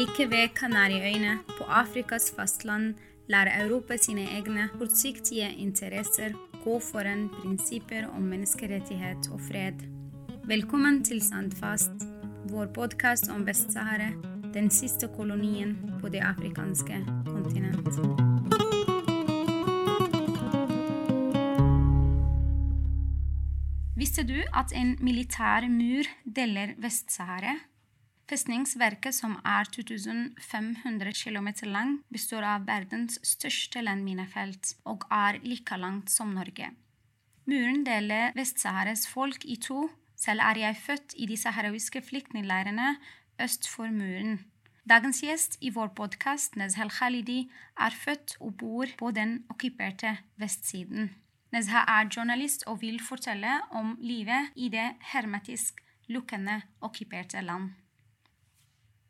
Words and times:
Like 0.00 0.30
ved 0.30 0.48
Kanariøyene, 0.56 1.38
på 1.58 1.64
Afrikas 1.64 2.30
fastland, 2.36 2.94
lærer 3.28 3.66
Europa 3.66 3.96
sine 4.00 4.22
egne 4.32 4.68
kortsiktige 4.78 5.50
interesser 5.60 6.32
gå 6.64 6.78
foran 6.80 7.26
prinsipper 7.28 8.06
om 8.08 8.22
menneskerettighet 8.22 9.28
og 9.32 9.40
fred. 9.44 9.82
Velkommen 10.48 11.02
til 11.04 11.20
Sandfast, 11.20 12.06
vår 12.48 12.70
podkast 12.72 13.28
om 13.28 13.44
Vest-Sahara, 13.44 14.08
den 14.54 14.70
siste 14.70 15.10
kolonien 15.16 15.76
på 16.00 16.08
det 16.08 16.22
afrikanske 16.24 17.02
kontinent. 17.26 18.00
Visste 24.00 24.24
du 24.24 24.38
at 24.54 24.72
en 24.72 24.96
militær 25.04 25.68
mur 25.68 26.08
deler 26.24 26.72
Vest-Sahara? 26.80 27.58
Festningsverket, 28.30 29.16
som 29.16 29.32
er 29.42 29.66
2500 29.74 31.12
km 31.18 31.48
lang, 31.66 31.96
består 32.14 32.44
av 32.46 32.68
verdens 32.68 33.18
største 33.26 33.82
landminefelt 33.82 34.76
og 34.86 35.02
er 35.10 35.40
like 35.42 35.74
langt 35.74 36.12
som 36.14 36.30
Norge. 36.36 36.68
Muren 37.50 37.82
deler 37.82 38.30
Vest-Saharas 38.36 39.08
folk 39.10 39.42
i 39.42 39.56
to. 39.58 39.88
Selv 40.14 40.44
er 40.46 40.60
jeg 40.62 40.78
født 40.78 41.16
i 41.16 41.26
de 41.26 41.36
saharawiske 41.40 42.04
flyktningleirene 42.06 42.92
øst 43.42 43.66
for 43.66 43.90
muren. 43.90 44.44
Dagens 44.86 45.24
gjest 45.24 45.58
i 45.60 45.72
vår 45.74 45.90
podkast, 45.98 46.54
Nezhel 46.56 46.90
Khalidi, 46.90 47.50
er 47.78 47.90
født 48.04 48.36
og 48.38 48.54
bor 48.62 48.94
på 48.98 49.10
den 49.10 49.40
okkuperte 49.50 50.16
vestsiden. 50.38 51.10
Nezha 51.50 51.82
er 51.98 52.06
journalist 52.14 52.62
og 52.70 52.80
vil 52.84 53.02
fortelle 53.02 53.58
om 53.74 53.96
livet 53.98 54.54
i 54.54 54.70
det 54.70 54.92
hermetisk 55.12 55.82
lukkende 56.08 56.60
okkuperte 56.80 57.42
land. 57.42 57.72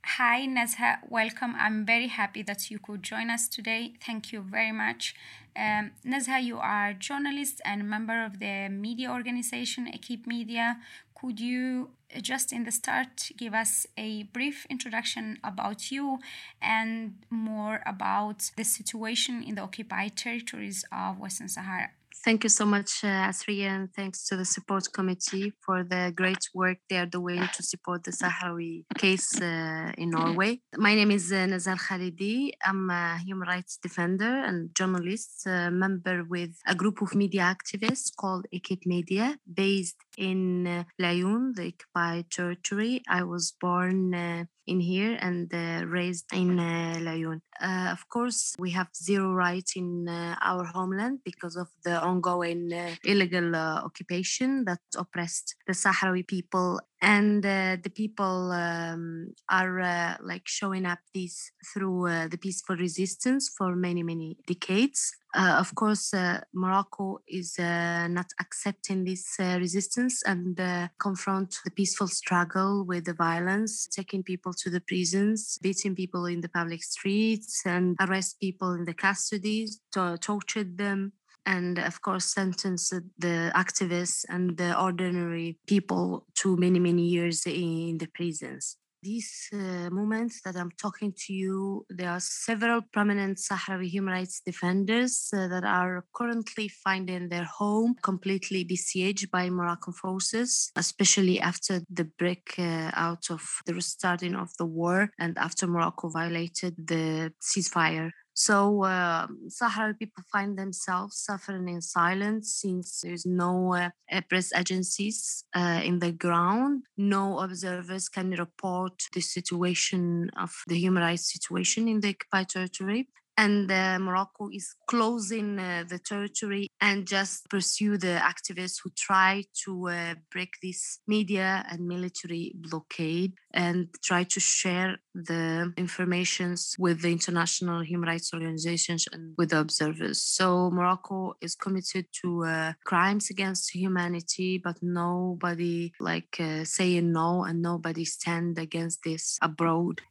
Hi, 0.05 0.47
Nazha. 0.47 0.99
Welcome. 1.09 1.55
I'm 1.59 1.85
very 1.85 2.09
happy 2.09 2.43
that 2.43 2.71
you 2.71 2.79
could 2.79 3.03
join 3.03 3.31
us 3.31 3.49
today. 3.49 3.93
Thank 4.05 4.33
you 4.33 4.41
very 4.41 4.73
much. 4.73 5.15
Um, 5.55 5.93
Nazha, 6.07 6.43
you 6.43 6.59
are 6.59 6.89
a 6.89 6.95
journalist 6.95 7.61
and 7.65 7.89
member 7.89 8.25
of 8.25 8.39
the 8.41 8.69
media 8.71 9.11
organization 9.11 9.87
Equipe 9.89 10.27
Media. 10.27 10.79
Could 11.15 11.39
you 11.39 11.91
just 12.23 12.53
in 12.53 12.65
the 12.65 12.73
start 12.73 13.31
give 13.37 13.55
us 13.55 13.87
a 13.97 14.25
brief 14.25 14.67
introduction 14.71 15.39
about 15.45 15.91
you 15.93 16.19
and 16.63 17.15
more 17.29 17.83
about 17.87 18.51
the 18.57 18.65
situation 18.65 19.43
in 19.43 19.55
the 19.55 19.63
occupied 19.63 20.17
territories 20.17 20.85
of 20.91 21.19
Western 21.19 21.49
Sahara? 21.49 21.91
Thank 22.25 22.45
you 22.45 22.51
so 22.51 22.67
much, 22.67 23.05
uh, 23.05 23.33
and 23.49 23.89
thanks 23.95 24.27
to 24.27 24.37
the 24.37 24.45
support 24.45 24.93
committee 24.93 25.53
for 25.65 25.85
the 25.85 26.13
great 26.15 26.45
work 26.55 26.79
they 26.89 26.99
are 26.99 27.07
doing 27.07 27.41
to 27.55 27.63
support 27.63 28.05
the 28.05 28.11
Sahrawi 28.11 28.85
case 28.99 29.41
uh, 29.41 29.93
in 29.97 30.11
Norway. 30.11 30.61
My 30.77 30.95
name 30.95 31.13
is 31.13 31.33
uh, 31.33 31.47
Nazha 31.47 31.77
Elkhalidi. 31.77 32.53
I'm 32.65 32.91
a 32.91 33.19
human 33.25 33.49
rights 33.49 33.79
defender 33.81 34.43
and 34.45 34.75
journalist, 34.75 35.47
uh, 35.47 35.71
member 35.71 36.25
with 36.25 36.57
a 36.67 36.75
group 36.75 37.01
of 37.01 37.15
media 37.15 37.43
activists 37.43 38.11
called 38.15 38.47
Equipe 38.53 38.85
Media, 38.87 39.37
based 39.53 39.97
in 40.19 40.67
uh, 40.67 40.85
Laayoune, 41.01 41.55
the 41.55 41.69
occupied 41.69 42.31
territory. 42.31 43.03
I 43.09 43.23
was 43.23 43.55
born 43.61 44.15
uh, 44.15 44.45
in 44.71 44.81
here 44.81 45.19
and 45.21 45.53
uh, 45.53 45.85
raised 45.87 46.27
in 46.33 46.59
uh. 46.59 47.41
Uh, 47.61 47.89
of 47.91 48.09
course, 48.09 48.55
we 48.59 48.71
have 48.71 48.89
zero 48.95 49.33
rights 49.33 49.77
in 49.77 50.09
uh, 50.09 50.37
our 50.41 50.65
homeland 50.65 51.19
because 51.25 51.57
of 51.57 51.69
the 51.85 52.01
ongoing 52.01 52.73
uh, 52.73 52.95
illegal 53.05 53.55
uh, 53.55 53.83
occupation 53.83 54.65
that 54.65 54.81
oppressed 54.97 55.57
the 55.67 55.75
Sahrawi 55.75 56.27
people. 56.27 56.81
And 57.03 57.43
the 57.43 57.93
people 57.95 58.53
um, 58.53 59.33
are 59.51 60.19
like 60.23 60.47
showing 60.47 60.87
up 60.87 60.99
this 61.15 61.51
through 61.73 62.29
the 62.29 62.39
peaceful 62.39 62.77
resistance 62.77 63.51
for 63.57 63.75
many, 63.75 64.03
many 64.03 64.37
decades. 64.47 65.13
Uh, 65.33 65.57
of 65.61 65.73
course, 65.77 66.13
uh, 66.13 66.41
Morocco 66.53 67.21
is 67.29 67.57
uh, 67.59 68.09
not 68.09 68.27
accepting 68.41 69.05
this 69.05 69.37
resistance 69.39 70.23
and 70.27 70.61
confront 70.99 71.57
the 71.65 71.71
peaceful 71.71 72.09
struggle 72.09 72.85
with 72.85 73.05
the 73.05 73.15
violence, 73.15 73.87
taking 73.87 74.23
people 74.23 74.53
to 74.53 74.71
the 74.71 74.81
prisons, 74.81 75.59
beating 75.63 75.95
people 75.95 76.27
in 76.27 76.41
the 76.41 76.49
public 76.49 76.83
streets, 76.83 77.63
and 77.65 77.97
arrest 78.01 78.41
people 78.41 78.73
in 78.73 78.85
the 78.85 78.95
custody, 78.95 79.69
to 79.93 80.19
torture 80.21 80.65
them, 80.65 81.13
and 81.51 81.79
of 81.79 82.01
course 82.01 82.27
sentence 82.27 82.93
the 83.19 83.37
activists 83.55 84.25
and 84.29 84.57
the 84.57 84.71
ordinary 84.87 85.59
people 85.67 86.27
to 86.41 86.57
many 86.57 86.79
many 86.79 87.03
years 87.03 87.47
in 87.47 87.99
the 87.99 88.09
prisons. 88.19 88.77
These 89.03 89.49
uh, 89.55 89.89
moments 89.91 90.43
that 90.45 90.57
I'm 90.57 90.73
talking 90.73 91.15
to 91.25 91.33
you, 91.33 91.87
there 91.89 92.11
are 92.11 92.21
several 92.21 92.83
prominent 92.93 93.39
Sahrawi 93.39 93.89
human 93.89 94.13
rights 94.13 94.43
defenders 94.45 95.31
uh, 95.35 95.49
that 95.49 95.65
are 95.65 96.05
currently 96.15 96.69
finding 96.69 97.31
their 97.31 97.49
home 97.61 97.95
completely 98.03 98.63
besieged 98.63 99.31
by 99.31 99.49
Moroccan 99.49 99.95
forces, 99.95 100.71
especially 100.77 101.41
after 101.41 101.81
the 101.89 102.05
break 102.19 102.55
uh, 102.59 102.91
out 102.93 103.31
of 103.31 103.43
the 103.65 103.73
restarting 103.73 104.35
of 104.35 104.51
the 104.59 104.67
war 104.67 105.09
and 105.19 105.39
after 105.39 105.67
Morocco 105.67 106.11
violated 106.11 106.75
the 106.77 107.33
ceasefire 107.41 108.11
so 108.47 108.85
uh, 108.85 109.27
Sahrawi 109.49 109.99
people 109.99 110.25
find 110.33 110.57
themselves 110.57 111.19
suffering 111.19 111.69
in 111.69 111.83
silence 111.83 112.55
since 112.63 113.03
there's 113.03 113.27
no 113.27 113.75
uh, 113.75 113.91
press 114.31 114.51
agencies 114.57 115.45
uh, 115.55 115.83
in 115.85 115.99
the 115.99 116.13
ground. 116.13 116.85
No 116.97 117.39
observers 117.41 118.09
can 118.09 118.31
report 118.31 118.95
the 119.13 119.21
situation 119.21 120.31
of 120.39 120.53
the 120.67 120.79
human 120.79 121.03
rights 121.03 121.31
situation 121.31 121.87
in 121.87 122.01
the 122.01 122.09
occupied 122.15 122.49
territory 122.49 123.09
and 123.37 123.71
uh, 123.71 123.99
Morocco 123.99 124.49
is 124.53 124.75
closing 124.87 125.59
uh, 125.59 125.85
the 125.89 125.99
territory 125.99 126.69
and 126.81 127.07
just 127.07 127.49
pursue 127.49 127.97
the 127.97 128.21
activists 128.23 128.79
who 128.83 128.91
try 128.97 129.45
to 129.65 129.89
uh, 129.89 130.15
break 130.31 130.55
this 130.63 131.01
media 131.07 131.65
and 131.71 131.87
military 131.87 132.53
blockade 132.55 133.33
and 133.53 133.89
try 134.03 134.25
to 134.25 134.41
share 134.41 134.99
the 135.15 135.73
informations 135.77 136.75
with 136.79 137.03
the 137.03 137.11
international 137.11 137.81
human 137.83 138.09
rights 138.09 138.33
organizations 138.33 139.07
and 139.13 139.35
with 139.39 139.51
the 139.51 139.61
observers. 139.61 140.23
So 140.23 140.71
Morocco 140.71 141.35
is 141.41 141.55
committed 141.55 142.07
to 142.23 142.45
uh, 142.45 142.73
crimes 142.85 143.31
against 143.31 143.75
humanity, 143.75 144.59
but 144.63 144.77
nobody 144.83 145.93
like 145.99 146.37
uh, 146.39 146.65
saying 146.65 147.13
no 147.13 147.45
and 147.45 147.63
nobody 147.63 148.05
stand 148.05 148.59
against 148.59 149.01
this 149.05 149.39
abroad 149.43 150.03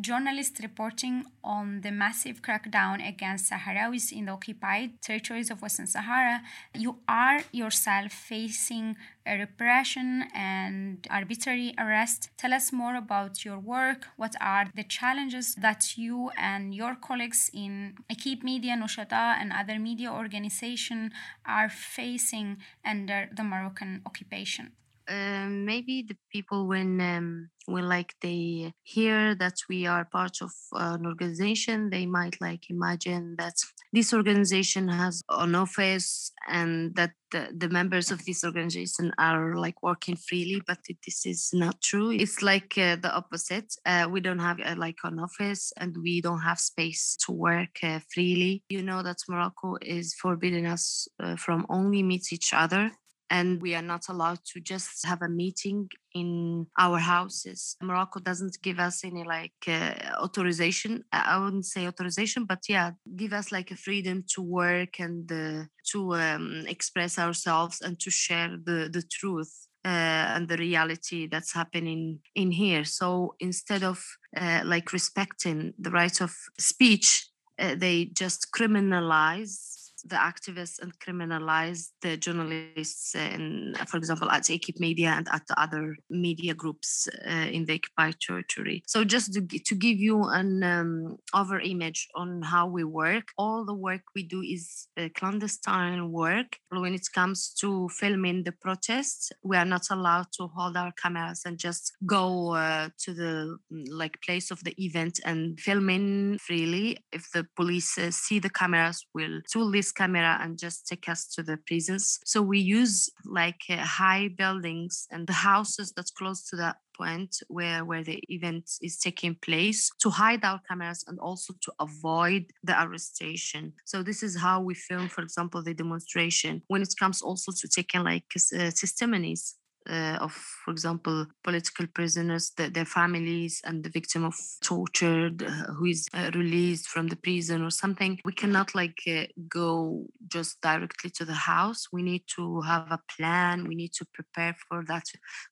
journalists 0.00 0.60
reporting 0.62 1.24
on 1.44 1.82
the 1.82 1.90
massive 1.90 2.40
crackdown 2.42 3.06
against 3.06 3.50
Sahrawis 3.50 4.10
in 4.12 4.26
the 4.26 4.32
occupied 4.32 5.00
territories 5.02 5.50
of 5.50 5.60
Western 5.60 5.86
Sahara, 5.86 6.42
you 6.74 6.98
are 7.08 7.42
yourself 7.52 8.12
facing 8.12 8.96
repression 9.26 10.24
and 10.34 11.06
arbitrary 11.10 11.74
arrest. 11.78 12.30
Tell 12.36 12.54
us 12.54 12.72
more 12.72 12.96
about 12.96 13.44
your 13.44 13.58
work. 13.58 14.06
What 14.16 14.34
are 14.40 14.66
the 14.74 14.84
challenges 14.84 15.54
that 15.56 15.96
you 15.96 16.30
and 16.38 16.74
your 16.74 16.94
colleagues 16.94 17.50
in 17.52 17.96
Equipe 18.08 18.42
Media, 18.42 18.74
Nushata, 18.74 19.36
and 19.40 19.52
other 19.52 19.78
media 19.78 20.10
organizations 20.10 21.12
are 21.44 21.68
facing 21.68 22.58
under 22.84 23.28
the 23.34 23.44
Moroccan 23.44 24.02
occupation? 24.06 24.72
Um, 25.08 25.64
maybe 25.64 26.02
the 26.02 26.16
people 26.32 26.68
when 26.68 27.00
um, 27.00 27.50
when 27.66 27.88
like 27.88 28.14
they 28.20 28.72
hear 28.82 29.34
that 29.34 29.54
we 29.68 29.86
are 29.86 30.04
part 30.04 30.38
of 30.42 30.52
an 30.72 31.06
organization 31.06 31.90
they 31.90 32.06
might 32.06 32.40
like 32.40 32.70
imagine 32.70 33.36
that 33.38 33.54
this 33.92 34.12
organization 34.12 34.88
has 34.88 35.22
an 35.28 35.54
office 35.54 36.32
and 36.48 36.94
that 36.96 37.12
the, 37.30 37.48
the 37.56 37.68
members 37.68 38.10
of 38.10 38.24
this 38.24 38.44
organization 38.44 39.12
are 39.18 39.56
like 39.56 39.82
working 39.82 40.16
freely 40.16 40.62
but 40.66 40.78
this 41.04 41.26
is 41.26 41.50
not 41.52 41.80
true. 41.80 42.10
It's 42.10 42.42
like 42.42 42.76
uh, 42.78 42.96
the 42.96 43.12
opposite 43.12 43.74
uh, 43.86 44.06
we 44.10 44.20
don't 44.20 44.38
have 44.38 44.60
uh, 44.60 44.74
like 44.76 44.98
an 45.04 45.18
office 45.18 45.72
and 45.78 45.96
we 45.96 46.20
don't 46.20 46.42
have 46.42 46.60
space 46.60 47.16
to 47.26 47.32
work 47.32 47.78
uh, 47.82 48.00
freely. 48.12 48.62
You 48.68 48.82
know 48.82 49.02
that 49.02 49.18
morocco 49.28 49.76
is 49.82 50.14
forbidding 50.14 50.66
us 50.66 51.08
uh, 51.22 51.36
from 51.36 51.66
only 51.68 52.02
meet 52.02 52.32
each 52.32 52.52
other 52.52 52.92
and 53.32 53.62
we 53.62 53.74
are 53.74 53.82
not 53.82 54.04
allowed 54.10 54.40
to 54.44 54.60
just 54.60 55.06
have 55.06 55.22
a 55.22 55.28
meeting 55.28 55.88
in 56.14 56.66
our 56.78 56.98
houses. 56.98 57.76
Morocco 57.80 58.20
doesn't 58.20 58.58
give 58.62 58.78
us 58.78 59.04
any 59.04 59.24
like 59.24 59.54
uh, 59.66 59.94
authorization. 60.22 61.02
I 61.12 61.38
wouldn't 61.38 61.64
say 61.64 61.88
authorization, 61.88 62.44
but 62.44 62.60
yeah, 62.68 62.90
give 63.16 63.32
us 63.32 63.50
like 63.50 63.70
a 63.70 63.76
freedom 63.76 64.24
to 64.34 64.42
work 64.42 65.00
and 65.00 65.32
uh, 65.32 65.64
to 65.92 66.14
um, 66.14 66.64
express 66.68 67.18
ourselves 67.18 67.80
and 67.80 67.98
to 68.00 68.10
share 68.10 68.50
the 68.62 68.90
the 68.92 69.02
truth. 69.02 69.52
Uh, 69.84 70.36
and 70.36 70.46
the 70.46 70.56
reality 70.56 71.26
that's 71.26 71.52
happening 71.52 72.20
in 72.36 72.52
here. 72.52 72.84
So 72.84 73.34
instead 73.40 73.82
of 73.82 73.98
uh, 74.36 74.60
like 74.64 74.92
respecting 74.92 75.74
the 75.76 75.90
right 75.90 76.20
of 76.20 76.32
speech, 76.56 77.26
uh, 77.58 77.74
they 77.74 78.04
just 78.04 78.46
criminalize 78.56 79.81
the 80.04 80.16
activists 80.16 80.80
and 80.80 80.98
criminalize 80.98 81.90
the 82.00 82.16
journalists, 82.16 83.14
in, 83.14 83.74
for 83.86 83.96
example, 83.96 84.30
at 84.30 84.50
Equipe 84.50 84.80
Media 84.80 85.10
and 85.16 85.28
at 85.32 85.46
the 85.46 85.60
other 85.60 85.96
media 86.10 86.54
groups 86.54 87.08
uh, 87.26 87.30
in 87.30 87.64
the 87.64 87.74
occupied 87.74 88.16
territory. 88.20 88.82
So, 88.86 89.04
just 89.04 89.32
to, 89.34 89.40
to 89.40 89.74
give 89.74 89.98
you 89.98 90.24
an 90.24 90.62
um, 90.62 91.16
over 91.34 91.60
image 91.60 92.08
on 92.14 92.42
how 92.42 92.66
we 92.66 92.84
work, 92.84 93.28
all 93.38 93.64
the 93.64 93.74
work 93.74 94.02
we 94.14 94.22
do 94.22 94.40
is 94.40 94.88
uh, 94.96 95.08
clandestine 95.14 96.10
work. 96.10 96.56
When 96.70 96.94
it 96.94 97.06
comes 97.14 97.52
to 97.60 97.88
filming 97.90 98.44
the 98.44 98.52
protests, 98.52 99.30
we 99.42 99.56
are 99.56 99.64
not 99.64 99.86
allowed 99.90 100.26
to 100.38 100.48
hold 100.48 100.76
our 100.76 100.92
cameras 100.92 101.42
and 101.44 101.58
just 101.58 101.92
go 102.06 102.54
uh, 102.54 102.88
to 103.00 103.14
the 103.14 103.58
mm, 103.72 103.84
like 103.90 104.20
place 104.22 104.50
of 104.50 104.62
the 104.64 104.74
event 104.82 105.20
and 105.24 105.58
filming 105.60 106.38
freely. 106.38 106.98
If 107.12 107.30
the 107.32 107.46
police 107.56 107.98
uh, 107.98 108.10
see 108.10 108.38
the 108.38 108.50
cameras, 108.50 109.06
will 109.14 109.40
tool 109.50 109.70
camera 109.92 110.38
and 110.40 110.58
just 110.58 110.86
take 110.86 111.08
us 111.08 111.26
to 111.34 111.42
the 111.42 111.56
prisons. 111.66 112.20
So 112.24 112.42
we 112.42 112.58
use 112.58 113.10
like 113.24 113.62
uh, 113.68 113.76
high 113.76 114.28
buildings 114.28 115.06
and 115.10 115.26
the 115.26 115.32
houses 115.32 115.92
that's 115.94 116.10
close 116.10 116.48
to 116.50 116.56
that 116.56 116.76
point 116.96 117.42
where 117.48 117.84
where 117.84 118.04
the 118.04 118.22
event 118.28 118.70
is 118.82 118.98
taking 118.98 119.34
place 119.36 119.90
to 119.98 120.10
hide 120.10 120.44
our 120.44 120.60
cameras 120.68 121.04
and 121.08 121.18
also 121.20 121.54
to 121.62 121.72
avoid 121.80 122.44
the 122.62 122.78
arrestation 122.78 123.72
so 123.84 124.02
this 124.02 124.22
is 124.22 124.38
how 124.38 124.60
we 124.60 124.74
film 124.74 125.08
for 125.08 125.22
example 125.22 125.62
the 125.62 125.74
demonstration 125.74 126.62
when 126.68 126.82
it 126.82 126.94
comes 126.98 127.22
also 127.22 127.50
to 127.50 127.66
taking 127.66 128.04
like 128.04 128.24
uh, 128.36 128.70
testimonies 128.70 129.56
uh, 129.88 130.18
of, 130.20 130.32
for 130.32 130.70
example, 130.70 131.26
political 131.42 131.86
prisoners, 131.86 132.52
the, 132.56 132.68
their 132.68 132.84
families, 132.84 133.60
and 133.64 133.82
the 133.82 133.90
victim 133.90 134.24
of 134.24 134.34
torture 134.62 135.30
uh, 135.44 135.72
who 135.74 135.86
is 135.86 136.08
uh, 136.14 136.30
released 136.34 136.88
from 136.88 137.08
the 137.08 137.16
prison 137.16 137.62
or 137.62 137.70
something. 137.70 138.18
We 138.24 138.32
cannot 138.32 138.74
like 138.74 139.02
uh, 139.08 139.24
go 139.48 140.06
just 140.28 140.60
directly 140.60 141.10
to 141.10 141.24
the 141.24 141.34
house. 141.34 141.88
We 141.92 142.02
need 142.02 142.24
to 142.36 142.60
have 142.62 142.88
a 142.90 143.00
plan. 143.16 143.66
We 143.66 143.74
need 143.74 143.92
to 143.94 144.06
prepare 144.12 144.56
for 144.68 144.84
that 144.86 145.04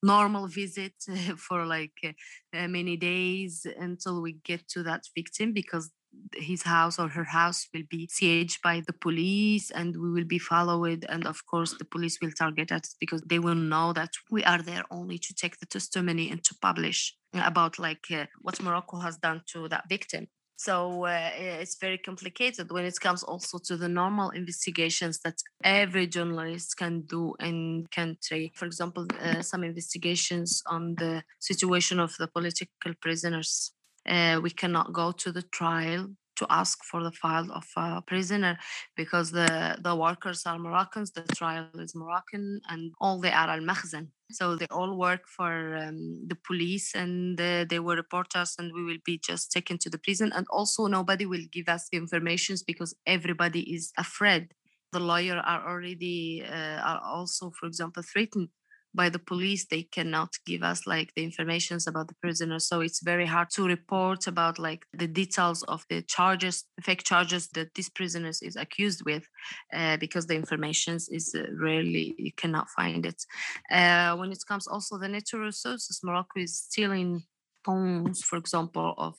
normal 0.03 0.47
visit 0.47 0.95
for 1.37 1.67
like 1.67 1.99
uh, 2.05 2.69
many 2.69 2.97
days 2.97 3.67
until 3.79 4.23
we 4.23 4.33
get 4.45 4.69
to 4.69 4.83
that 4.85 5.05
victim 5.15 5.53
because 5.53 5.91
his 6.35 6.63
house 6.63 6.99
or 6.99 7.09
her 7.09 7.25
house 7.25 7.69
will 7.73 7.83
be 7.89 8.07
sieged 8.07 8.61
by 8.63 8.83
the 8.87 8.93
police 8.93 9.71
and 9.71 9.97
we 9.97 10.11
will 10.11 10.25
be 10.25 10.39
followed 10.39 11.05
and 11.09 11.27
of 11.27 11.45
course 11.47 11.75
the 11.79 11.85
police 11.85 12.19
will 12.21 12.33
target 12.33 12.73
us 12.73 12.97
because 13.01 13.23
they 13.23 13.39
will 13.39 13.55
know 13.55 13.93
that 13.93 14.11
we 14.31 14.45
are 14.45 14.63
there 14.63 14.85
only 14.91 15.19
to 15.19 15.35
take 15.35 15.59
the 15.59 15.67
testimony 15.67 16.31
and 16.31 16.43
to 16.45 16.55
publish 16.61 17.15
about 17.35 17.79
like 17.79 18.05
uh, 18.13 18.27
what 18.41 18.63
morocco 18.63 18.99
has 18.99 19.17
done 19.19 19.43
to 19.47 19.69
that 19.69 19.89
victim. 19.89 20.27
So 20.57 21.07
uh, 21.07 21.31
it's 21.39 21.79
very 21.81 21.97
complicated 21.97 22.71
when 22.71 22.85
it 22.85 23.01
comes 23.01 23.23
also 23.23 23.59
to 23.65 23.79
the 23.79 23.89
normal 23.89 24.29
investigations 24.31 25.21
that 25.25 25.39
every 25.65 26.07
journalist 26.07 26.77
can 26.77 27.01
do 27.03 27.35
in 27.41 27.87
country. 27.91 28.53
For 28.55 28.67
example 28.67 29.07
uh, 29.23 29.41
some 29.41 29.65
investigations 29.65 30.63
on 30.67 30.97
the 30.97 31.23
situation 31.39 31.99
of 31.99 32.15
the 32.19 32.29
political 32.29 32.93
prisoners 33.01 33.73
uh, 34.09 34.41
we 34.43 34.51
cannot 34.51 34.93
go 34.93 35.13
to 35.13 35.33
the 35.33 35.43
trial 35.43 36.09
to 36.41 36.47
ask 36.49 36.83
for 36.85 37.03
the 37.03 37.13
file 37.13 37.49
of 37.53 37.67
a 37.77 38.01
prisoner 38.01 38.59
because 38.97 39.31
the, 39.31 39.77
the 39.83 39.95
workers 39.95 40.43
are 40.47 40.59
Moroccans, 40.59 41.13
the 41.13 41.23
trial 41.37 41.69
is 41.75 41.95
Moroccan, 41.95 42.61
and 42.71 42.93
all 42.99 43.21
they 43.21 43.31
are 43.31 43.51
al 43.51 43.61
makhzen. 43.61 44.09
So 44.33 44.57
they 44.57 44.67
all 44.71 44.97
work 44.97 45.23
for 45.37 45.77
um, 45.77 46.27
the 46.27 46.39
police 46.47 46.95
and 46.95 47.39
uh, 47.39 47.67
they 47.69 47.79
will 47.79 47.97
report 47.97 48.35
us 48.37 48.57
and 48.59 48.73
we 48.73 48.83
will 48.85 49.03
be 49.05 49.19
just 49.19 49.53
taken 49.53 49.77
to 49.79 49.91
the 49.91 49.99
prison. 49.99 50.33
And 50.35 50.47
also 50.51 50.87
nobody 50.87 51.27
will 51.27 51.47
give 51.53 51.69
us 51.69 51.89
the 51.91 51.99
information 51.99 52.57
because 52.67 52.95
everybody 53.07 53.63
is 53.75 53.93
afraid. 53.99 54.55
The 54.93 55.01
lawyer 55.01 55.37
are 55.37 55.69
already 55.69 56.43
uh, 56.43 56.81
are 56.91 57.01
also, 57.05 57.53
for 57.59 57.67
example, 57.67 58.03
threatened 58.03 58.49
by 58.95 59.09
the 59.09 59.19
police 59.19 59.67
they 59.67 59.83
cannot 59.83 60.31
give 60.47 60.63
us 60.63 60.87
like 60.87 61.13
the 61.15 61.23
informations 61.23 61.87
about 61.87 62.09
the 62.09 62.15
prisoner. 62.21 62.59
So 62.59 62.81
it's 62.81 63.03
very 63.03 63.27
hard 63.27 63.51
to 63.51 63.67
report 63.67 64.27
about 64.27 64.59
like 64.59 64.85
the 64.93 65.07
details 65.07 65.63
of 65.65 65.85
the 65.89 66.03
charges 66.03 66.65
fake 66.83 67.05
charges 67.05 67.49
that 67.55 67.75
this 67.75 67.89
prisoner 67.89 68.29
is 68.29 68.57
accused 68.57 69.03
with 69.05 69.25
uh, 69.73 69.97
because 69.99 70.27
the 70.27 70.35
information 70.35 70.95
is 70.95 71.35
uh, 71.35 71.45
rarely 71.55 72.15
you 72.19 72.33
cannot 72.37 72.69
find 72.71 73.07
it. 73.07 73.23
Uh, 73.71 74.17
when 74.17 74.33
it 74.33 74.43
comes 74.47 74.67
also 74.67 74.99
the 74.99 75.09
natural 75.09 75.43
resources 75.43 76.01
morocco 76.03 76.41
is 76.41 76.59
stealing 76.59 77.23
bones 77.65 78.23
for 78.23 78.37
example 78.37 78.95
of 78.97 79.15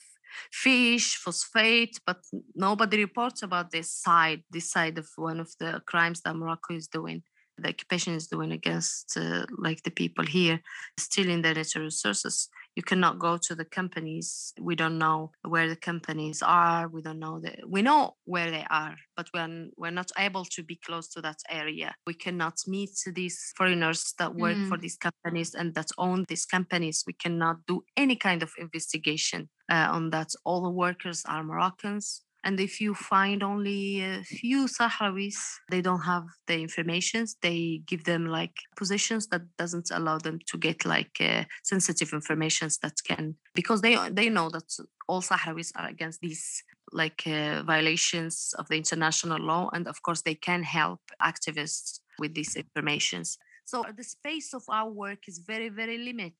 fish, 0.50 1.16
phosphate, 1.16 2.00
but 2.06 2.18
nobody 2.54 2.98
reports 2.98 3.42
about 3.42 3.70
this 3.70 3.92
side, 3.92 4.42
this 4.50 4.70
side 4.70 4.98
of 4.98 5.06
one 5.16 5.40
of 5.40 5.50
the 5.58 5.82
crimes 5.86 6.22
that 6.22 6.34
Morocco 6.34 6.74
is 6.74 6.88
doing 6.88 7.22
the 7.62 7.70
occupation 7.70 8.14
is 8.14 8.26
doing 8.26 8.52
against 8.52 9.16
uh, 9.16 9.46
like 9.58 9.82
the 9.82 9.90
people 9.90 10.26
here 10.26 10.60
stealing 10.98 11.42
their 11.42 11.54
natural 11.54 11.84
resources. 11.84 12.48
You 12.76 12.82
cannot 12.82 13.18
go 13.18 13.38
to 13.42 13.54
the 13.54 13.66
companies. 13.66 14.54
We 14.58 14.76
don't 14.76 14.98
know 14.98 15.32
where 15.42 15.68
the 15.68 15.76
companies 15.76 16.42
are. 16.42 16.88
We 16.88 17.02
don't 17.02 17.18
know 17.18 17.40
that 17.40 17.60
we 17.68 17.82
know 17.82 18.16
where 18.24 18.50
they 18.50 18.66
are 18.70 18.96
but 19.16 19.28
we're, 19.34 19.68
we're 19.76 19.90
not 19.90 20.10
able 20.18 20.44
to 20.44 20.62
be 20.62 20.76
close 20.76 21.08
to 21.08 21.20
that 21.20 21.36
area 21.50 21.94
we 22.06 22.14
cannot 22.14 22.54
meet 22.66 22.90
these 23.14 23.52
foreigners 23.56 24.14
that 24.18 24.34
work 24.34 24.56
mm. 24.56 24.68
for 24.68 24.76
these 24.76 24.96
companies 24.96 25.54
and 25.54 25.74
that 25.74 25.90
own 25.98 26.24
these 26.28 26.44
companies. 26.44 27.04
We 27.06 27.12
cannot 27.12 27.56
do 27.66 27.84
any 27.96 28.16
kind 28.16 28.42
of 28.42 28.52
investigation 28.58 29.48
uh, 29.70 29.88
on 29.90 30.10
that. 30.10 30.30
All 30.44 30.62
the 30.62 30.70
workers 30.70 31.22
are 31.26 31.44
moroccans 31.44 32.22
and 32.44 32.58
if 32.58 32.80
you 32.80 32.94
find 32.94 33.42
only 33.42 34.00
a 34.00 34.22
few 34.24 34.66
Sahrawis, 34.66 35.36
they 35.70 35.80
don't 35.80 36.00
have 36.00 36.24
the 36.48 36.60
informations. 36.60 37.36
They 37.40 37.82
give 37.86 38.04
them 38.04 38.26
like 38.26 38.56
positions 38.76 39.28
that 39.28 39.42
doesn't 39.56 39.90
allow 39.92 40.18
them 40.18 40.40
to 40.48 40.58
get 40.58 40.84
like 40.84 41.16
uh, 41.20 41.44
sensitive 41.62 42.12
informations 42.12 42.78
that 42.78 42.94
can 43.06 43.36
because 43.54 43.80
they 43.80 43.96
they 44.10 44.28
know 44.28 44.48
that 44.50 44.64
all 45.08 45.22
Sahrawis 45.22 45.70
are 45.76 45.88
against 45.88 46.20
these 46.20 46.64
like 46.92 47.22
uh, 47.26 47.62
violations 47.62 48.54
of 48.58 48.68
the 48.68 48.76
international 48.76 49.40
law, 49.40 49.70
and 49.72 49.86
of 49.86 50.02
course 50.02 50.22
they 50.22 50.34
can 50.34 50.64
help 50.64 51.00
activists 51.22 52.00
with 52.18 52.34
these 52.34 52.56
informations. 52.56 53.38
So 53.64 53.84
the 53.96 54.04
space 54.04 54.52
of 54.52 54.64
our 54.68 54.90
work 54.90 55.28
is 55.28 55.38
very 55.38 55.68
very 55.68 55.98
limited. 55.98 56.34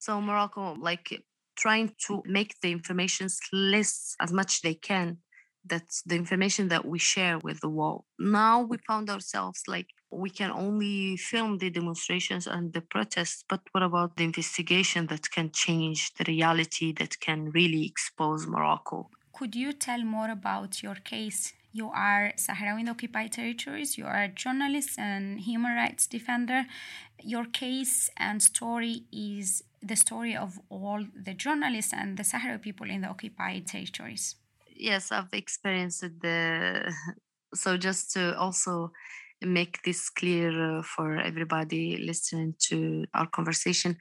So 0.00 0.20
Morocco 0.20 0.74
like 0.74 1.22
trying 1.54 1.92
to 2.06 2.22
make 2.24 2.54
the 2.60 2.70
informations 2.70 3.40
less 3.52 4.14
as 4.20 4.32
much 4.32 4.62
they 4.62 4.74
can 4.74 5.18
that's 5.68 6.02
the 6.02 6.16
information 6.16 6.68
that 6.68 6.84
we 6.84 6.98
share 6.98 7.38
with 7.38 7.60
the 7.60 7.68
world. 7.68 8.04
Now 8.18 8.62
we 8.62 8.78
found 8.86 9.10
ourselves 9.10 9.62
like 9.66 9.88
we 10.10 10.30
can 10.30 10.50
only 10.50 11.16
film 11.16 11.58
the 11.58 11.70
demonstrations 11.70 12.46
and 12.46 12.72
the 12.72 12.80
protests, 12.80 13.44
but 13.48 13.60
what 13.72 13.82
about 13.82 14.16
the 14.16 14.24
investigation 14.24 15.06
that 15.08 15.30
can 15.30 15.50
change 15.52 16.14
the 16.14 16.24
reality 16.26 16.92
that 16.94 17.20
can 17.20 17.50
really 17.50 17.84
expose 17.86 18.46
Morocco? 18.46 19.10
Could 19.32 19.54
you 19.54 19.72
tell 19.72 20.02
more 20.02 20.30
about 20.30 20.82
your 20.82 20.96
case? 20.96 21.52
You 21.72 21.90
are 21.90 22.32
Sahrawi 22.36 22.80
in 22.80 22.88
occupied 22.88 23.32
territories, 23.32 23.98
you 23.98 24.06
are 24.06 24.22
a 24.22 24.28
journalist 24.28 24.98
and 24.98 25.38
human 25.40 25.76
rights 25.76 26.06
defender. 26.06 26.64
Your 27.22 27.44
case 27.44 28.10
and 28.16 28.42
story 28.42 29.04
is 29.12 29.62
the 29.82 29.96
story 29.96 30.34
of 30.34 30.58
all 30.70 31.04
the 31.14 31.34
journalists 31.34 31.92
and 31.92 32.16
the 32.16 32.24
Sahrawi 32.24 32.62
people 32.62 32.90
in 32.90 33.02
the 33.02 33.08
occupied 33.08 33.66
territories 33.66 34.36
yes 34.78 35.12
i've 35.12 35.32
experienced 35.32 36.00
the 36.20 36.92
so 37.54 37.76
just 37.76 38.12
to 38.12 38.36
also 38.38 38.90
make 39.42 39.82
this 39.82 40.10
clear 40.10 40.82
for 40.82 41.16
everybody 41.16 41.96
listening 41.98 42.54
to 42.58 43.04
our 43.14 43.26
conversation 43.26 43.96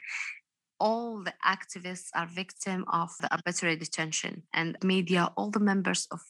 all 0.80 1.24
the 1.24 1.34
activists 1.46 2.10
are 2.14 2.28
victim 2.28 2.86
of 2.92 3.10
the 3.20 3.32
arbitrary 3.32 3.76
detention 3.76 4.44
and 4.54 4.78
media 4.84 5.32
all 5.36 5.50
the 5.50 5.60
members 5.60 6.08
of 6.12 6.22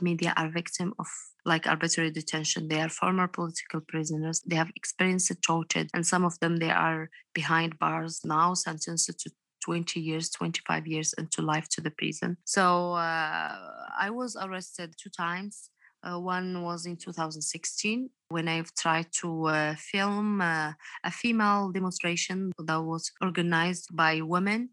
media 0.00 0.32
are 0.36 0.48
victim 0.48 0.94
of 0.98 1.08
like 1.46 1.66
arbitrary 1.66 2.10
detention. 2.10 2.68
They 2.68 2.80
are 2.80 2.88
former 2.88 3.28
political 3.28 3.80
prisoners. 3.80 4.42
They 4.44 4.56
have 4.56 4.70
experienced 4.74 5.40
torture 5.42 5.86
and 5.94 6.04
some 6.04 6.24
of 6.24 6.38
them 6.40 6.56
they 6.56 6.70
are 6.70 7.08
behind 7.34 7.78
bars 7.78 8.20
now 8.24 8.54
sentenced 8.54 9.18
to 9.18 9.30
20 9.66 10.00
years, 10.00 10.30
25 10.30 10.86
years 10.86 11.12
into 11.18 11.42
life 11.42 11.68
to 11.70 11.80
the 11.80 11.90
prison. 11.90 12.36
So 12.44 12.92
uh, 12.92 13.52
I 13.98 14.10
was 14.10 14.36
arrested 14.40 14.94
two 14.96 15.10
times. 15.10 15.70
Uh, 16.04 16.20
one 16.20 16.62
was 16.62 16.86
in 16.86 16.96
2016 16.96 18.08
when 18.28 18.46
I've 18.46 18.72
tried 18.74 19.08
to 19.22 19.46
uh, 19.46 19.74
film 19.74 20.40
uh, 20.40 20.72
a 21.02 21.10
female 21.10 21.72
demonstration 21.72 22.52
that 22.58 22.80
was 22.80 23.10
organized 23.20 23.88
by 23.92 24.20
women 24.20 24.70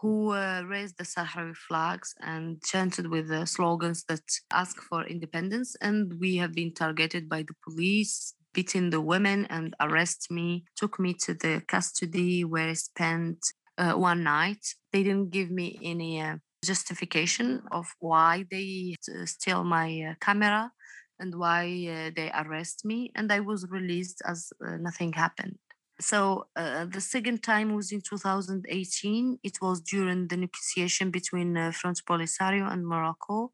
who 0.00 0.32
uh, 0.32 0.62
raised 0.66 0.96
the 0.96 1.04
Sahrawi 1.04 1.54
flags 1.54 2.14
and 2.22 2.62
chanted 2.64 3.06
with 3.08 3.28
the 3.28 3.44
slogans 3.44 4.04
that 4.08 4.22
ask 4.50 4.80
for 4.80 5.04
independence. 5.04 5.76
And 5.82 6.18
we 6.18 6.36
have 6.36 6.54
been 6.54 6.72
targeted 6.72 7.28
by 7.28 7.42
the 7.42 7.54
police, 7.62 8.32
beating 8.54 8.88
the 8.88 9.02
women 9.02 9.46
and 9.50 9.74
arrest 9.80 10.30
me, 10.30 10.64
took 10.76 10.98
me 10.98 11.12
to 11.24 11.34
the 11.34 11.62
custody 11.68 12.44
where 12.44 12.70
I 12.70 12.74
spent 12.74 13.38
uh, 13.80 13.94
one 13.94 14.22
night. 14.24 14.64
They 14.92 15.02
didn't 15.02 15.30
give 15.30 15.50
me 15.50 15.78
any 15.82 16.20
uh, 16.20 16.36
justification 16.64 17.62
of 17.72 17.86
why 18.00 18.44
they 18.50 18.96
steal 19.26 19.64
my 19.64 19.88
uh, 20.10 20.14
camera. 20.26 20.72
and 21.22 21.34
why 21.44 21.64
uh, 21.96 22.10
they 22.16 22.30
arrest 22.42 22.84
me. 22.84 22.98
And 23.14 23.30
I 23.30 23.40
was 23.40 23.66
released 23.78 24.22
as 24.26 24.38
uh, 24.66 24.76
nothing 24.88 25.12
happened. 25.24 25.56
So 26.00 26.46
uh, 26.56 26.86
the 26.86 27.00
second 27.00 27.42
time 27.42 27.74
was 27.76 27.92
in 27.92 28.00
2018. 28.00 29.38
It 29.42 29.56
was 29.60 29.82
during 29.82 30.28
the 30.28 30.38
negotiation 30.38 31.10
between 31.10 31.50
uh, 31.58 31.72
Front 31.72 32.00
Polisario 32.08 32.64
and 32.72 32.86
Morocco 32.86 33.52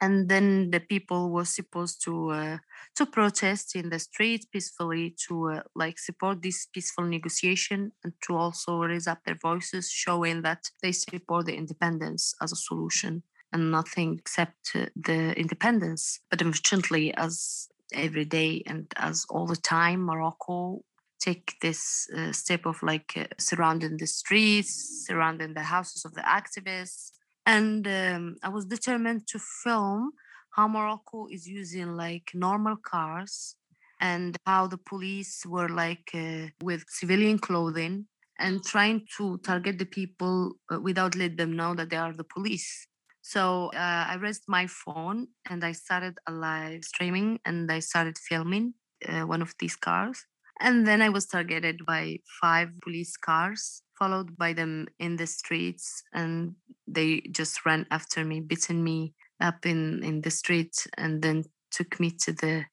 and 0.00 0.28
then 0.28 0.70
the 0.70 0.80
people 0.80 1.30
were 1.30 1.44
supposed 1.44 2.02
to 2.04 2.30
uh, 2.30 2.58
to 2.96 3.06
protest 3.06 3.74
in 3.74 3.90
the 3.90 3.98
street 3.98 4.46
peacefully 4.52 5.14
to 5.26 5.50
uh, 5.50 5.60
like 5.74 5.98
support 5.98 6.42
this 6.42 6.66
peaceful 6.72 7.04
negotiation 7.04 7.92
and 8.04 8.12
to 8.22 8.36
also 8.36 8.82
raise 8.82 9.06
up 9.06 9.18
their 9.24 9.38
voices 9.40 9.90
showing 9.90 10.42
that 10.42 10.64
they 10.82 10.92
support 10.92 11.46
the 11.46 11.56
independence 11.56 12.34
as 12.40 12.52
a 12.52 12.56
solution 12.56 13.22
and 13.52 13.70
nothing 13.70 14.16
except 14.18 14.70
uh, 14.74 14.86
the 14.94 15.32
independence. 15.38 16.20
But 16.30 16.42
unfortunately 16.42 17.14
as 17.14 17.68
every 17.92 18.24
day 18.24 18.62
and 18.66 18.92
as 18.96 19.24
all 19.30 19.46
the 19.46 19.56
time 19.56 20.04
morocco 20.04 20.82
take 21.20 21.54
this 21.62 22.06
uh, 22.16 22.32
step 22.32 22.66
of 22.66 22.82
like 22.82 23.12
uh, 23.16 23.24
surrounding 23.38 23.96
the 23.96 24.06
streets 24.06 25.04
surrounding 25.06 25.54
the 25.54 25.62
houses 25.62 26.04
of 26.04 26.14
the 26.14 26.20
activists 26.20 27.12
and 27.54 27.86
um, 27.88 28.36
i 28.42 28.48
was 28.48 28.64
determined 28.66 29.22
to 29.26 29.38
film 29.38 30.10
how 30.56 30.68
morocco 30.68 31.26
is 31.30 31.46
using 31.46 31.96
like 31.96 32.30
normal 32.34 32.76
cars 32.76 33.56
and 34.00 34.36
how 34.46 34.66
the 34.66 34.78
police 34.78 35.44
were 35.46 35.68
like 35.68 36.10
uh, 36.14 36.46
with 36.62 36.84
civilian 36.88 37.38
clothing 37.38 38.06
and 38.38 38.64
trying 38.64 39.04
to 39.16 39.38
target 39.38 39.78
the 39.78 39.84
people 39.84 40.52
uh, 40.72 40.80
without 40.80 41.16
let 41.16 41.36
them 41.36 41.56
know 41.56 41.74
that 41.74 41.90
they 41.90 41.96
are 41.96 42.12
the 42.12 42.24
police. 42.24 42.86
So 43.22 43.70
uh, 43.74 44.04
i 44.12 44.16
raised 44.20 44.44
my 44.46 44.66
phone 44.66 45.28
and 45.50 45.64
i 45.64 45.72
started 45.72 46.18
a 46.26 46.32
live 46.32 46.84
streaming 46.84 47.40
and 47.44 47.70
i 47.70 47.80
started 47.80 48.16
filming 48.16 48.74
uh, 49.08 49.22
one 49.22 49.42
of 49.42 49.54
these 49.58 49.76
cars. 49.76 50.24
And 50.60 50.86
then 50.86 51.02
i 51.02 51.08
was 51.08 51.26
targeted 51.26 51.84
by 51.84 52.18
five 52.40 52.68
police 52.82 53.16
cars 53.16 53.82
followed 53.98 54.36
by 54.36 54.52
them 54.52 54.86
in 54.98 55.16
the 55.16 55.26
streets 55.26 56.02
and 56.12 56.54
they 56.86 57.20
just 57.32 57.64
ran 57.66 57.86
after 57.90 58.24
me 58.24 58.40
beating 58.40 58.82
me 58.82 59.14
up 59.40 59.66
in 59.66 60.02
in 60.02 60.20
the 60.20 60.30
street 60.30 60.86
and 60.96 61.22
then 61.22 61.44
took 61.70 62.00
me 62.00 62.10
to 62.10 62.32
the 62.32 62.64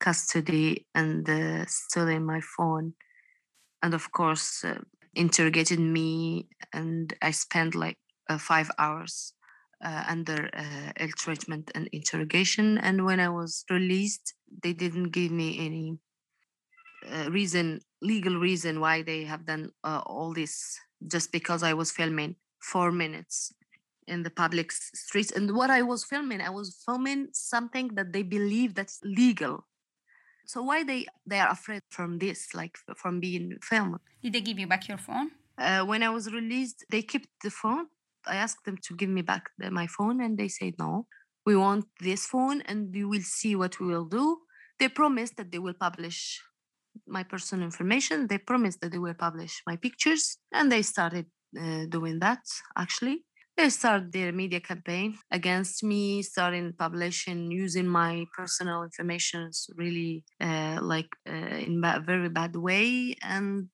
custody 0.00 0.86
and 0.94 1.28
uh, 1.28 1.64
my 2.20 2.40
phone. 2.56 2.94
And 3.82 3.94
of 3.94 4.12
course 4.12 4.64
uh, 4.64 4.78
interrogated 5.14 5.78
me 5.78 6.48
and 6.72 7.14
i 7.22 7.30
spent 7.30 7.74
like 7.74 7.98
uh, 8.28 8.38
five 8.38 8.70
hours 8.78 9.34
uh, 9.84 10.04
under 10.08 10.48
uh, 10.54 11.06
treatment 11.16 11.70
and 11.74 11.88
interrogation. 11.92 12.78
And 12.78 13.04
when 13.04 13.20
i 13.20 13.28
was 13.28 13.64
released 13.70 14.34
they 14.62 14.72
didn't 14.72 15.10
give 15.10 15.30
me 15.30 15.58
any 15.58 15.98
uh, 17.12 17.30
reason 17.30 17.80
legal 18.04 18.36
reason 18.36 18.80
why 18.80 19.02
they 19.02 19.24
have 19.24 19.46
done 19.46 19.70
uh, 19.82 20.02
all 20.06 20.32
this 20.32 20.78
just 21.06 21.32
because 21.32 21.62
I 21.62 21.74
was 21.74 21.90
filming 21.90 22.36
four 22.60 22.92
minutes 22.92 23.52
in 24.06 24.22
the 24.22 24.30
public 24.30 24.72
streets. 24.72 25.32
And 25.32 25.54
what 25.56 25.70
I 25.70 25.82
was 25.82 26.04
filming, 26.04 26.40
I 26.40 26.50
was 26.50 26.82
filming 26.84 27.28
something 27.32 27.88
that 27.94 28.12
they 28.12 28.22
believe 28.22 28.74
that's 28.74 29.00
legal. 29.02 29.66
So 30.46 30.62
why 30.62 30.84
they 30.84 31.06
they 31.26 31.40
are 31.40 31.50
afraid 31.50 31.82
from 31.90 32.18
this, 32.18 32.54
like 32.54 32.76
from 32.96 33.20
being 33.20 33.56
filmed? 33.62 33.98
Did 34.22 34.34
they 34.34 34.42
give 34.42 34.58
you 34.58 34.66
back 34.66 34.88
your 34.88 34.98
phone? 34.98 35.30
Uh, 35.56 35.82
when 35.84 36.02
I 36.02 36.10
was 36.10 36.32
released, 36.32 36.84
they 36.90 37.02
kept 37.02 37.28
the 37.42 37.50
phone. 37.50 37.86
I 38.26 38.36
asked 38.36 38.64
them 38.64 38.76
to 38.86 38.94
give 38.94 39.08
me 39.08 39.22
back 39.22 39.50
the, 39.58 39.70
my 39.70 39.86
phone, 39.86 40.20
and 40.20 40.36
they 40.36 40.48
said 40.48 40.74
no. 40.78 41.06
We 41.46 41.56
want 41.56 41.86
this 42.00 42.26
phone, 42.26 42.60
and 42.62 42.92
we 42.92 43.04
will 43.04 43.22
see 43.22 43.56
what 43.56 43.80
we 43.80 43.86
will 43.86 44.04
do. 44.04 44.40
They 44.78 44.88
promised 44.88 45.36
that 45.36 45.50
they 45.50 45.58
will 45.58 45.74
publish 45.74 46.42
my 47.06 47.22
personal 47.22 47.64
information. 47.64 48.26
They 48.26 48.38
promised 48.38 48.80
that 48.80 48.92
they 48.92 48.98
will 48.98 49.14
publish 49.14 49.62
my 49.66 49.76
pictures, 49.76 50.38
and 50.52 50.70
they 50.70 50.82
started 50.82 51.26
uh, 51.58 51.86
doing 51.88 52.18
that 52.20 52.40
actually. 52.76 53.24
They 53.56 53.70
started 53.70 54.10
their 54.10 54.32
media 54.32 54.58
campaign 54.58 55.16
against 55.30 55.84
me, 55.84 56.22
starting 56.22 56.72
publishing 56.76 57.52
using 57.52 57.86
my 57.86 58.24
personal 58.36 58.82
information 58.82 59.50
really 59.76 60.24
uh, 60.40 60.80
like 60.82 61.08
uh, 61.28 61.58
in 61.66 61.80
a 61.84 62.00
very 62.00 62.28
bad 62.28 62.56
way. 62.56 63.14
And 63.22 63.68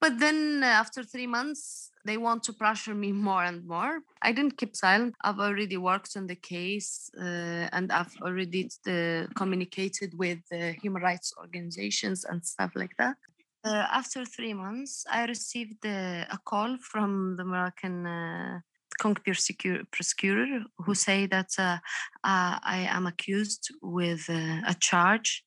but 0.00 0.18
then 0.18 0.62
uh, 0.62 0.66
after 0.66 1.02
three 1.02 1.26
months, 1.26 1.89
they 2.04 2.16
want 2.16 2.42
to 2.44 2.52
pressure 2.52 2.94
me 2.94 3.12
more 3.28 3.44
and 3.44 3.66
more. 3.66 4.00
I 4.22 4.32
didn't 4.32 4.56
keep 4.56 4.76
silent. 4.76 5.14
I've 5.22 5.38
already 5.38 5.76
worked 5.76 6.16
on 6.16 6.26
the 6.26 6.36
case 6.36 7.10
uh, 7.18 7.68
and 7.72 7.90
I've 7.92 8.14
already 8.22 8.70
uh, 8.86 9.26
communicated 9.34 10.16
with 10.16 10.38
the 10.50 10.72
human 10.82 11.02
rights 11.02 11.32
organizations 11.38 12.24
and 12.24 12.44
stuff 12.44 12.72
like 12.74 12.96
that. 12.98 13.16
Uh, 13.62 13.86
after 13.92 14.24
three 14.24 14.54
months, 14.54 15.04
I 15.10 15.26
received 15.26 15.84
uh, 15.84 16.24
a 16.30 16.38
call 16.44 16.78
from 16.78 17.36
the 17.36 17.44
Moroccan 17.44 18.06
uh, 18.06 18.60
prosecutor 18.98 20.62
who 20.78 20.94
say 20.94 21.26
that 21.26 21.80
I 22.24 22.86
am 22.88 23.06
accused 23.06 23.70
with 23.82 24.28
a 24.28 24.74
charge, 24.80 25.44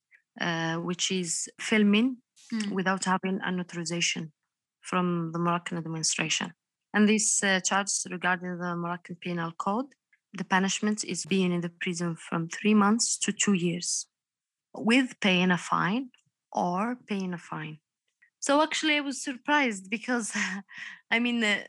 which 0.77 1.11
is 1.11 1.49
filming 1.59 2.17
mm. 2.53 2.71
without 2.71 3.05
having 3.05 3.39
an 3.43 3.59
authorization 3.59 4.31
from 4.83 5.31
the 5.31 5.39
Moroccan 5.39 5.77
administration. 5.77 6.53
And 6.93 7.09
this 7.09 7.43
uh, 7.43 7.59
charge 7.61 7.89
regarding 8.09 8.59
the 8.59 8.75
Moroccan 8.75 9.15
Penal 9.15 9.51
Code, 9.57 9.87
the 10.33 10.43
punishment 10.43 11.03
is 11.03 11.25
being 11.25 11.51
in 11.51 11.61
the 11.61 11.69
prison 11.69 12.15
from 12.15 12.49
three 12.49 12.73
months 12.73 13.17
to 13.19 13.31
two 13.31 13.53
years, 13.53 14.07
with 14.75 15.19
paying 15.19 15.51
a 15.51 15.57
fine 15.57 16.09
or 16.51 16.97
paying 17.07 17.33
a 17.33 17.37
fine. 17.37 17.79
So 18.39 18.61
actually, 18.61 18.97
I 18.97 18.99
was 18.99 19.23
surprised 19.23 19.89
because, 19.89 20.35
I 21.11 21.19
mean, 21.19 21.43
uh, 21.43 21.63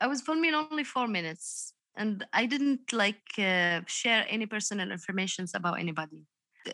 I 0.00 0.06
was 0.06 0.20
filming 0.20 0.54
only 0.54 0.84
four 0.84 1.06
minutes, 1.06 1.72
and 1.96 2.26
I 2.32 2.46
didn't 2.46 2.92
like 2.92 3.22
uh, 3.38 3.80
share 3.86 4.26
any 4.28 4.46
personal 4.46 4.90
informations 4.90 5.52
about 5.54 5.78
anybody. 5.78 6.24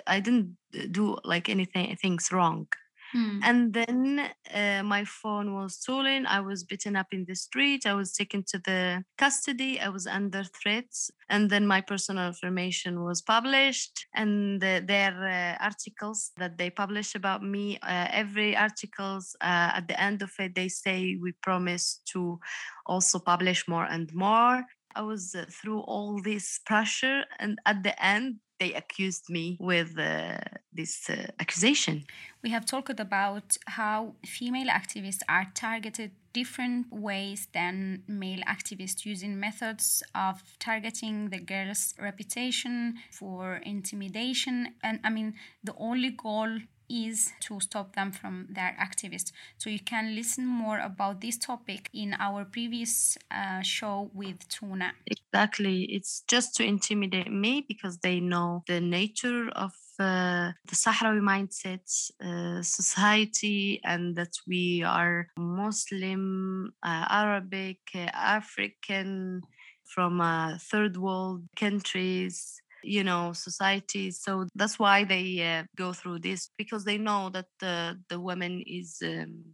I 0.07 0.21
didn't 0.21 0.57
uh, 0.75 0.87
do 0.91 1.19
like 1.25 1.49
anything 1.49 1.95
things 1.97 2.33
wrong. 2.33 2.69
Mm. 3.15 3.41
And 3.43 3.73
then 3.73 4.31
uh, 4.53 4.83
my 4.83 5.05
phone 5.05 5.55
was 5.55 5.77
stolen. 5.77 6.27
I 6.27 6.41
was 6.41 6.65
beaten 6.65 6.97
up 6.97 7.13
in 7.13 7.25
the 7.27 7.37
street. 7.37 7.87
I 7.87 7.95
was 7.95 8.13
taken 8.13 8.43
to 8.49 8.59
the 8.59 9.05
custody. 9.17 9.79
I 9.81 9.89
was 9.89 10.07
under 10.07 10.43
threats. 10.43 11.11
And 11.29 11.49
then 11.49 11.67
my 11.67 11.81
personal 11.81 12.27
information 12.27 13.05
was 13.05 13.23
published. 13.23 14.07
And 14.15 14.63
uh, 14.63 14.81
their 14.85 15.15
uh, 15.29 15.65
articles 15.65 16.33
that 16.39 16.59
they 16.59 16.71
publish 16.71 17.15
about 17.15 17.43
me, 17.43 17.79
uh, 17.83 18.09
every 18.11 18.57
articles 18.57 19.37
uh, 19.41 19.71
at 19.75 19.87
the 19.87 20.01
end 20.01 20.23
of 20.23 20.33
it, 20.41 20.55
they 20.57 20.69
say 20.69 21.17
we 21.21 21.33
promise 21.33 22.01
to 22.13 22.41
also 22.87 23.19
publish 23.21 23.69
more 23.69 23.85
and 23.85 24.13
more. 24.13 24.65
I 24.97 25.03
was 25.03 25.35
uh, 25.35 25.47
through 25.51 25.81
all 25.81 26.21
this 26.23 26.61
pressure, 26.65 27.25
and 27.39 27.59
at 27.67 27.83
the 27.83 27.95
end, 28.05 28.37
they 28.61 28.73
accused 28.75 29.29
me 29.29 29.57
with 29.61 29.99
uh, 29.99 30.39
this 30.73 31.11
uh, 31.11 31.27
accusation. 31.41 32.05
We 32.43 32.51
have 32.51 32.67
talked 32.67 33.01
about 33.01 33.57
how 33.67 34.15
female 34.25 34.69
activists 34.69 35.23
are 35.29 35.47
targeted 35.55 36.13
different 36.33 36.93
ways 36.93 37.49
than 37.55 38.03
male 38.07 38.43
activists 38.47 39.07
using 39.07 39.39
methods 39.39 40.03
of 40.15 40.43
targeting 40.59 41.31
the 41.31 41.39
girl's 41.39 41.95
reputation 41.99 42.97
for 43.11 43.57
intimidation 43.65 44.75
and 44.83 44.99
i 45.05 45.11
mean 45.11 45.33
the 45.63 45.75
only 45.79 46.11
goal 46.11 46.59
is 46.89 47.33
to 47.41 47.61
stop 47.61 47.95
them 47.95 48.13
from 48.13 48.47
their 48.51 48.77
activists. 48.81 49.33
So 49.59 49.71
you 49.71 49.81
can 49.81 50.15
listen 50.15 50.47
more 50.47 50.79
about 50.79 51.21
this 51.21 51.39
topic 51.39 51.91
in 51.93 52.15
our 52.19 52.45
previous 52.45 53.17
uh, 53.31 53.63
show 53.63 54.11
with 54.15 54.49
Tuna. 54.49 54.93
Exactly. 55.07 55.85
It's 55.85 56.23
just 56.29 56.55
to 56.57 56.65
intimidate 56.65 57.31
me 57.31 57.65
because 57.67 57.99
they 57.99 58.21
know 58.21 58.65
the 58.67 58.81
nature 58.81 59.49
of 59.51 59.73
uh, 59.99 60.53
the 60.69 60.75
Sahrawi 60.75 61.21
mindset 61.21 61.87
uh, 62.21 62.63
society 62.63 63.81
and 63.85 64.17
that 64.17 64.33
we 64.47 64.83
are 64.83 65.29
Muslim, 65.37 66.73
uh, 66.83 67.07
Arabic, 67.09 67.79
uh, 67.95 68.11
African 68.13 69.43
from 69.85 70.21
uh, 70.21 70.59
third 70.59 70.97
world 70.97 71.43
countries 71.57 72.61
you 72.85 73.05
know 73.05 73.33
society 73.33 74.11
so 74.11 74.47
that's 74.55 74.79
why 74.79 75.05
they 75.05 75.41
uh, 75.41 75.65
go 75.77 75.93
through 75.93 76.19
this 76.19 76.51
because 76.59 76.85
they 76.85 76.99
know 76.99 77.31
that 77.31 77.47
the 77.61 77.99
the 78.09 78.21
woman 78.21 78.63
is 78.67 78.99
um, 79.05 79.45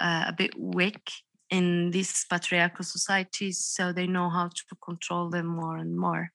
uh, 0.00 0.24
a 0.28 0.32
bit 0.32 0.52
weak 0.58 1.10
in 1.50 1.90
these 1.90 2.24
patriarchal 2.30 2.84
societies 2.84 3.64
so 3.64 3.92
they 3.92 4.06
know 4.06 4.28
how 4.28 4.48
to 4.48 4.76
control 4.84 5.30
them 5.30 5.46
more 5.46 5.76
and 5.76 5.96
more 5.96 6.30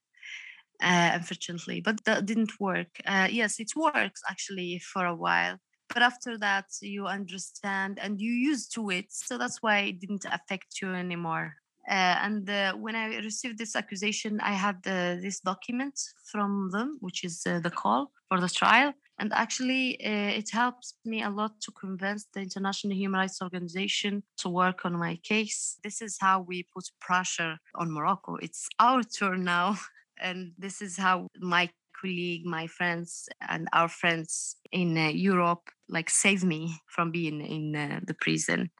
uh, 0.84 1.12
unfortunately 1.14 1.82
but 1.82 2.04
that 2.06 2.26
didn't 2.26 2.60
work. 2.60 2.90
Uh, 3.06 3.28
yes 3.30 3.60
it 3.60 3.72
works 3.76 4.22
actually 4.30 4.80
for 4.80 5.06
a 5.06 5.16
while 5.16 5.58
but 5.94 6.02
after 6.02 6.38
that 6.38 6.66
you 6.82 7.06
understand 7.06 8.00
and 8.02 8.20
you 8.20 8.32
used 8.32 8.74
to 8.74 8.90
it 8.90 9.06
so 9.10 9.38
that's 9.38 9.62
why 9.62 9.80
it 9.80 10.00
didn't 10.00 10.26
affect 10.26 10.82
you 10.82 10.94
anymore 10.94 11.56
Uh, 11.88 12.18
and 12.24 12.50
uh, 12.50 12.74
when 12.74 12.96
I 12.96 13.18
received 13.18 13.58
this 13.58 13.76
accusation, 13.76 14.40
I 14.42 14.54
had 14.54 14.78
uh, 14.88 15.22
this 15.22 15.40
document 15.40 16.00
from 16.24 16.70
them, 16.72 16.98
which 17.00 17.24
is 17.24 17.44
uh, 17.46 17.60
the 17.60 17.70
call 17.70 18.12
for 18.28 18.40
the 18.40 18.50
trial. 18.50 18.94
And 19.20 19.32
actually, 19.34 19.98
uh, 20.04 20.32
it 20.40 20.50
helps 20.50 20.96
me 21.06 21.24
a 21.24 21.30
lot 21.30 21.62
to 21.62 21.72
convince 21.72 22.26
the 22.34 22.42
International 22.42 22.96
Human 22.96 23.20
Rights 23.20 23.42
Organization 23.42 24.24
to 24.38 24.50
work 24.50 24.86
on 24.86 24.98
my 24.98 25.18
case. 25.24 25.78
This 25.84 26.02
is 26.02 26.18
how 26.20 26.42
we 26.42 26.64
put 26.74 26.90
pressure 27.00 27.58
on 27.76 27.92
Morocco. 27.92 28.36
It's 28.36 28.68
our 28.80 29.04
turn 29.04 29.44
now. 29.44 29.78
And 30.18 30.54
this 30.58 30.82
is 30.82 30.96
how 30.96 31.28
my 31.42 31.70
colleague, 32.00 32.46
my 32.46 32.68
friends, 32.68 33.28
and 33.50 33.68
our 33.74 33.90
friends 33.90 34.56
in 34.72 34.98
uh, 34.98 35.10
Europe 35.10 35.70
like 35.90 36.10
save 36.10 36.42
me 36.44 36.80
from 36.88 37.12
being 37.12 37.42
in 37.42 37.76
uh, 37.76 38.00
the 38.08 38.14
prison. 38.14 38.72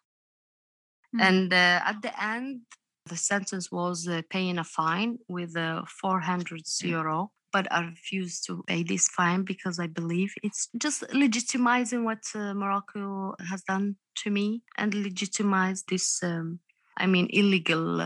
Mm-hmm. 1.14 1.22
And 1.22 1.54
uh, 1.54 1.82
at 1.86 2.02
the 2.02 2.24
end, 2.24 2.62
the 3.08 3.18
sentence 3.18 3.72
was 3.72 4.08
uh, 4.08 4.22
paying 4.30 4.58
a 4.58 4.64
fine 4.64 5.18
with 5.28 5.56
uh, 5.56 5.84
400 6.02 6.62
euro. 6.84 7.32
But 7.54 7.72
I 7.72 7.86
refused 7.86 8.46
to 8.48 8.64
pay 8.68 8.84
this 8.84 9.08
fine 9.08 9.44
because 9.44 9.80
I 9.80 9.88
believe 9.88 10.34
it's 10.44 10.68
just 10.78 11.04
legitimizing 11.14 12.04
what 12.04 12.24
uh, 12.36 12.54
Morocco 12.54 13.34
has 13.50 13.64
done 13.64 13.96
to 14.24 14.30
me 14.30 14.64
and 14.78 14.94
legitimize 14.94 15.84
this, 15.90 16.22
um, 16.22 16.60
I 16.98 17.06
mean, 17.06 17.28
illegal 17.32 18.02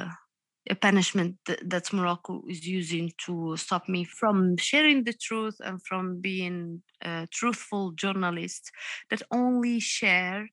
a 0.69 0.75
punishment 0.75 1.37
that 1.45 1.91
Morocco 1.91 2.43
is 2.47 2.67
using 2.67 3.11
to 3.25 3.55
stop 3.57 3.89
me 3.89 4.03
from 4.03 4.55
sharing 4.57 5.03
the 5.03 5.13
truth 5.13 5.55
and 5.61 5.81
from 5.83 6.21
being 6.21 6.83
a 7.01 7.27
truthful 7.31 7.91
journalist 7.93 8.69
that 9.09 9.23
only 9.31 9.79
share 9.79 10.47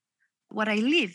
what 0.49 0.69
I 0.69 0.77
live 0.77 1.15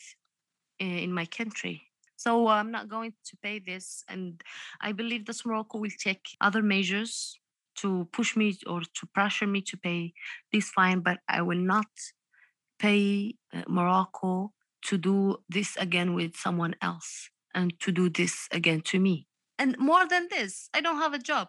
in 0.79 1.13
my 1.13 1.25
country. 1.25 1.90
So 2.21 2.47
I'm 2.47 2.69
not 2.69 2.87
going 2.87 3.13
to 3.29 3.37
pay 3.41 3.57
this, 3.57 4.03
and 4.07 4.39
I 4.79 4.91
believe 4.91 5.25
that 5.25 5.43
Morocco 5.43 5.79
will 5.79 5.97
take 5.97 6.21
other 6.39 6.61
measures 6.61 7.39
to 7.77 8.07
push 8.13 8.35
me 8.35 8.57
or 8.67 8.81
to 8.81 9.07
pressure 9.07 9.47
me 9.47 9.61
to 9.61 9.77
pay 9.77 10.13
this 10.51 10.69
fine, 10.69 10.99
but 10.99 11.17
I 11.27 11.41
will 11.41 11.57
not 11.57 11.87
pay 12.77 13.33
uh, 13.51 13.63
Morocco 13.67 14.53
to 14.85 14.97
do 14.99 15.37
this 15.49 15.75
again 15.77 16.13
with 16.13 16.35
someone 16.35 16.75
else 16.79 17.31
and 17.55 17.73
to 17.79 17.91
do 17.91 18.07
this 18.07 18.47
again 18.51 18.81
to 18.81 18.99
me. 18.99 19.25
And 19.57 19.75
more 19.79 20.07
than 20.07 20.27
this, 20.29 20.69
I 20.75 20.81
don't 20.81 20.97
have 20.97 21.15
a 21.15 21.19
job. 21.19 21.47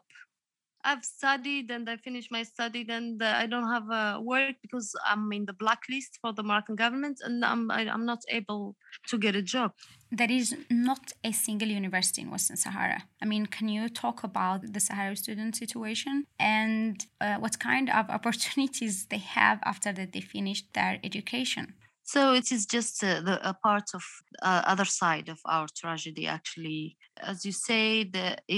I've 0.85 1.05
studied 1.05 1.71
and 1.71 1.89
I 1.89 1.97
finished 1.97 2.31
my 2.31 2.43
study, 2.43 2.85
and 2.89 3.23
uh, 3.23 3.35
I 3.37 3.47
don't 3.47 3.69
have 3.69 3.89
a 3.91 4.21
work 4.21 4.57
because 4.63 4.95
I'm 5.07 5.33
in 5.33 5.45
the 5.45 5.53
blacklist 5.53 6.19
for 6.21 6.33
the 6.33 6.43
Moroccan 6.43 6.77
government, 6.77 7.21
and 7.25 7.45
I'm 7.45 7.71
I, 7.71 7.83
am 7.83 7.89
i 7.89 7.95
am 7.95 8.05
not 8.05 8.23
able 8.29 8.77
to 9.09 9.19
get 9.19 9.37
a 9.37 9.43
job. 9.43 9.73
There 10.11 10.31
is 10.31 10.55
not 10.69 11.13
a 11.25 11.33
single 11.33 11.69
university 11.69 12.23
in 12.23 12.31
Western 12.31 12.57
Sahara. 12.57 13.05
I 13.23 13.27
mean, 13.27 13.47
can 13.47 13.69
you 13.69 13.89
talk 13.89 14.25
about 14.25 14.73
the 14.73 14.81
Sahara 14.81 15.17
student 15.17 15.57
situation 15.57 16.27
and 16.39 17.07
uh, 17.21 17.37
what 17.37 17.59
kind 17.59 17.89
of 17.89 18.11
opportunities 18.19 19.07
they 19.07 19.19
have 19.19 19.59
after 19.65 19.93
that 19.93 20.13
they 20.13 20.21
finish 20.21 20.65
their 20.75 20.99
education? 21.05 21.75
So 22.03 22.35
it 22.35 22.51
is 22.51 22.67
just 22.67 23.03
uh, 23.05 23.21
the, 23.21 23.49
a 23.49 23.55
part 23.55 23.95
of 23.95 24.03
uh, 24.43 24.63
other 24.67 24.85
side 24.85 25.29
of 25.29 25.39
our 25.47 25.69
tragedy. 25.75 26.27
Actually, 26.27 26.97
as 27.17 27.45
you 27.45 27.53
say, 27.53 28.05
the 28.05 28.33
uh, 28.33 28.55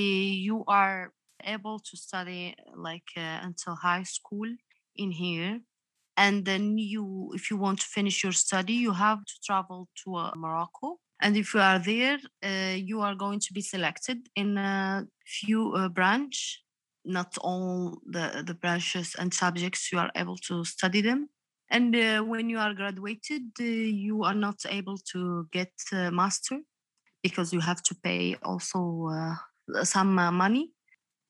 you 0.49 0.65
are 0.67 1.13
able 1.47 1.79
to 1.79 1.97
study 1.97 2.55
like 2.75 3.09
uh, 3.17 3.41
until 3.43 3.75
high 3.77 4.05
school 4.05 4.49
in 4.97 5.11
here, 5.11 5.61
and 6.17 6.45
then 6.45 6.79
you, 6.79 7.33
if 7.35 7.51
you 7.51 7.57
want 7.57 7.81
to 7.81 7.87
finish 7.87 8.23
your 8.23 8.33
study, 8.33 8.75
you 8.75 8.93
have 8.93 9.25
to 9.25 9.35
travel 9.45 9.89
to 10.05 10.17
uh, 10.17 10.33
Morocco. 10.37 10.99
And 11.21 11.37
if 11.37 11.55
you 11.55 11.61
are 11.61 11.79
there, 11.79 12.19
uh, 12.43 12.77
you 12.77 13.01
are 13.01 13.15
going 13.15 13.41
to 13.41 13.53
be 13.53 13.61
selected 13.61 14.19
in 14.37 14.59
a 14.59 15.07
few 15.27 15.89
branch. 15.91 16.63
Not 17.05 17.37
all 17.41 17.99
the, 18.07 18.43
the 18.47 18.55
branches 18.55 19.15
and 19.19 19.33
subjects 19.33 19.93
you 19.93 19.99
are 19.99 20.11
able 20.17 20.37
to 20.49 20.65
study 20.65 21.03
them 21.03 21.29
and 21.71 21.95
uh, 21.97 22.21
when 22.21 22.49
you 22.49 22.59
are 22.59 22.75
graduated 22.75 23.43
uh, 23.61 23.65
you 23.65 24.23
are 24.25 24.35
not 24.35 24.59
able 24.69 24.99
to 25.13 25.47
get 25.53 25.73
a 25.93 26.11
master 26.11 26.61
because 27.23 27.53
you 27.53 27.61
have 27.61 27.83
to 27.83 27.95
pay 28.03 28.37
also 28.43 29.09
uh, 29.11 29.85
some 29.85 30.19
uh, 30.19 30.31
money 30.31 30.71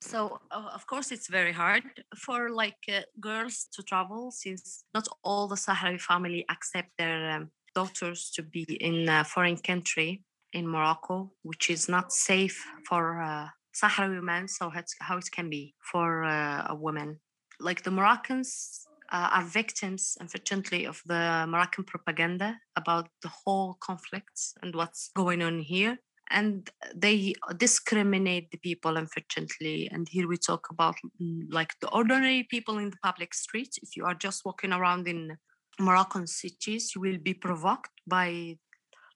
so 0.00 0.38
of 0.50 0.86
course 0.86 1.10
it's 1.12 1.28
very 1.28 1.52
hard 1.52 1.82
for 2.16 2.50
like 2.50 2.82
uh, 2.88 3.00
girls 3.20 3.68
to 3.72 3.82
travel 3.82 4.30
since 4.30 4.84
not 4.94 5.06
all 5.22 5.48
the 5.48 5.54
sahrawi 5.56 6.00
family 6.00 6.44
accept 6.50 6.90
their 6.98 7.30
um, 7.30 7.50
daughters 7.74 8.30
to 8.34 8.42
be 8.42 8.64
in 8.80 9.08
a 9.08 9.24
foreign 9.24 9.56
country 9.56 10.22
in 10.52 10.68
morocco 10.68 11.30
which 11.42 11.70
is 11.70 11.88
not 11.88 12.12
safe 12.12 12.64
for 12.88 13.22
uh, 13.22 13.48
sahrawi 13.74 14.22
men 14.22 14.46
so 14.46 14.70
that's 14.74 14.94
how 15.00 15.16
it 15.16 15.30
can 15.32 15.48
be 15.48 15.74
for 15.80 16.22
a 16.22 16.74
woman 16.74 17.18
like 17.60 17.82
the 17.82 17.90
moroccans 17.90 18.86
uh, 19.12 19.30
are 19.32 19.44
victims, 19.44 20.16
unfortunately, 20.20 20.86
of 20.86 21.00
the 21.06 21.46
Moroccan 21.48 21.84
propaganda 21.84 22.58
about 22.76 23.08
the 23.22 23.28
whole 23.28 23.76
conflicts 23.80 24.54
and 24.62 24.74
what's 24.74 25.10
going 25.14 25.42
on 25.42 25.60
here. 25.60 25.98
And 26.34 26.68
they 26.94 27.34
discriminate 27.56 28.50
the 28.50 28.58
people, 28.58 28.96
unfortunately. 28.96 29.88
And 29.92 30.08
here 30.08 30.26
we 30.26 30.36
talk 30.36 30.66
about 30.68 30.96
mm, 31.22 31.42
like 31.58 31.72
the 31.80 31.88
ordinary 31.90 32.42
people 32.50 32.78
in 32.78 32.90
the 32.90 33.02
public 33.04 33.32
streets. 33.34 33.78
If 33.80 33.96
you 33.96 34.04
are 34.04 34.18
just 34.26 34.44
walking 34.44 34.72
around 34.72 35.06
in 35.06 35.38
Moroccan 35.78 36.26
cities, 36.26 36.92
you 36.94 37.00
will 37.00 37.18
be 37.18 37.34
provoked 37.34 37.94
by 38.06 38.56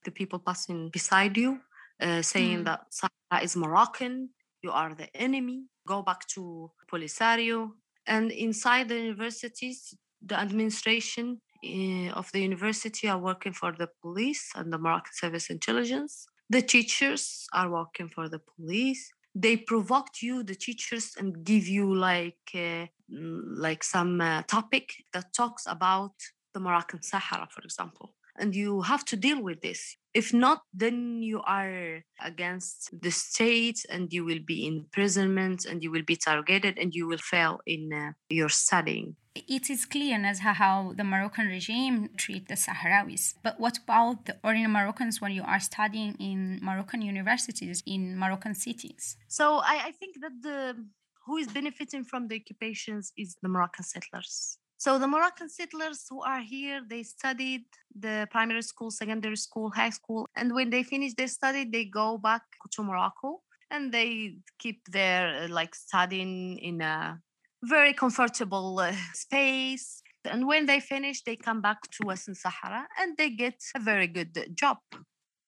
the 0.05 0.11
people 0.11 0.39
passing 0.39 0.89
beside 0.89 1.35
you, 1.37 1.59
uh, 2.01 2.21
saying 2.21 2.59
mm. 2.59 2.65
that 2.65 2.81
Sahara 2.89 3.43
is 3.43 3.55
Moroccan, 3.55 4.29
you 4.61 4.71
are 4.71 4.93
the 4.95 5.13
enemy, 5.15 5.65
go 5.85 6.01
back 6.01 6.25
to 6.35 6.71
Polisario, 6.91 7.71
and 8.07 8.31
inside 8.31 8.87
the 8.87 8.99
universities, 8.99 9.93
the 10.25 10.39
administration 10.39 11.41
uh, 11.65 12.09
of 12.19 12.31
the 12.31 12.41
university 12.41 13.07
are 13.07 13.19
working 13.19 13.53
for 13.53 13.71
the 13.71 13.89
police 14.01 14.49
and 14.55 14.71
the 14.71 14.77
Moroccan 14.77 15.13
service 15.13 15.49
intelligence. 15.49 16.25
The 16.49 16.61
teachers 16.61 17.47
are 17.53 17.69
working 17.69 18.09
for 18.09 18.27
the 18.29 18.39
police. 18.39 19.11
They 19.35 19.57
provoked 19.57 20.21
you, 20.21 20.43
the 20.43 20.55
teachers, 20.55 21.15
and 21.17 21.43
give 21.43 21.67
you 21.67 21.93
like 21.93 22.39
uh, 22.55 22.87
like 23.09 23.83
some 23.83 24.21
uh, 24.21 24.43
topic 24.43 24.93
that 25.13 25.33
talks 25.33 25.63
about 25.67 26.13
the 26.53 26.59
Moroccan 26.59 27.01
Sahara, 27.01 27.47
for 27.51 27.61
example 27.61 28.15
and 28.39 28.55
you 28.55 28.81
have 28.81 29.05
to 29.05 29.15
deal 29.15 29.41
with 29.41 29.61
this. 29.61 29.95
If 30.13 30.33
not, 30.33 30.61
then 30.73 31.21
you 31.21 31.41
are 31.45 32.03
against 32.23 32.89
the 32.99 33.11
state 33.11 33.85
and 33.89 34.11
you 34.11 34.25
will 34.25 34.43
be 34.45 34.65
in 34.65 34.73
imprisonment 34.79 35.65
and 35.65 35.83
you 35.83 35.91
will 35.91 36.03
be 36.03 36.15
targeted 36.15 36.79
and 36.79 36.95
you 36.95 37.07
will 37.07 37.19
fail 37.19 37.59
in 37.67 37.93
uh, 37.93 38.11
your 38.29 38.49
studying. 38.49 39.15
It 39.35 39.69
is 39.69 39.85
clear 39.85 40.17
as 40.25 40.39
how 40.39 40.93
the 40.97 41.03
Moroccan 41.03 41.47
regime 41.47 42.09
treat 42.17 42.47
the 42.47 42.55
Sahrawis. 42.55 43.35
But 43.43 43.59
what 43.59 43.77
about 43.77 44.25
the 44.25 44.37
ordinary 44.43 44.71
Moroccans 44.71 45.21
when 45.21 45.31
you 45.31 45.43
are 45.43 45.59
studying 45.59 46.15
in 46.19 46.59
Moroccan 46.61 47.01
universities 47.01 47.83
in 47.85 48.17
Moroccan 48.17 48.55
cities? 48.55 49.17
So 49.27 49.57
I, 49.57 49.75
I 49.85 49.91
think 49.91 50.15
that 50.21 50.41
the 50.41 50.85
who 51.25 51.37
is 51.37 51.47
benefiting 51.47 52.03
from 52.03 52.27
the 52.27 52.35
occupations 52.41 53.13
is 53.15 53.37
the 53.43 53.49
Moroccan 53.49 53.85
settlers 53.85 54.57
so 54.79 54.97
the 54.97 55.07
Moroccan 55.07 55.49
settlers 55.49 56.05
who 56.09 56.21
are 56.23 56.39
here, 56.39 56.81
they 56.87 57.03
studied 57.03 57.65
the 57.93 58.29
primary 58.31 58.61
school, 58.61 58.91
secondary 58.91 59.35
school, 59.35 59.69
high 59.69 59.89
school, 59.89 60.25
and 60.37 60.55
when 60.55 60.69
they 60.69 60.83
finish 60.83 61.13
their 61.15 61.27
study, 61.27 61.65
they 61.65 61.83
go 61.83 62.17
back 62.17 62.43
to 62.71 62.81
Morocco 62.81 63.41
and 63.69 63.91
they 63.91 64.37
keep 64.57 64.87
their 64.87 65.49
like 65.49 65.75
studying 65.75 66.57
in 66.59 66.79
a 66.79 67.19
very 67.61 67.93
comfortable 67.93 68.79
uh, 68.79 68.93
space. 69.13 70.01
And 70.23 70.47
when 70.47 70.65
they 70.65 70.79
finish, 70.79 71.23
they 71.23 71.35
come 71.35 71.59
back 71.59 71.81
to 71.91 72.07
Western 72.07 72.35
Sahara 72.35 72.87
and 73.01 73.17
they 73.17 73.31
get 73.31 73.61
a 73.75 73.79
very 73.81 74.07
good 74.07 74.55
job. 74.55 74.77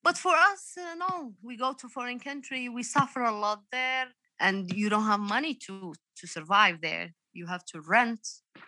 But 0.04 0.17
for 0.17 0.36
us, 0.36 0.74
uh, 0.78 0.96
no, 0.96 1.36
we 1.41 1.56
go 1.56 1.72
to 1.72 1.88
foreign 1.88 2.20
country, 2.20 2.67
we 2.67 2.84
suffer 2.84 3.22
a 3.22 3.32
lot 3.32 3.62
there, 3.72 4.08
and 4.41 4.70
you 4.74 4.89
don't 4.89 5.06
have 5.06 5.22
money 5.22 5.54
to 5.67 5.94
to 6.17 6.28
survive 6.28 6.82
there 6.82 7.12
you 7.34 7.48
have 7.48 7.65
to 7.65 7.82
rent 7.82 8.28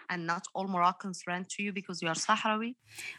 and 0.10 0.28
not 0.28 0.48
all 0.54 0.68
Moroccans 0.68 1.24
rent 1.28 1.50
to 1.50 1.64
you 1.64 1.74
because 1.74 2.02
you 2.02 2.08
are 2.08 2.16
Sahrawi. 2.16 2.76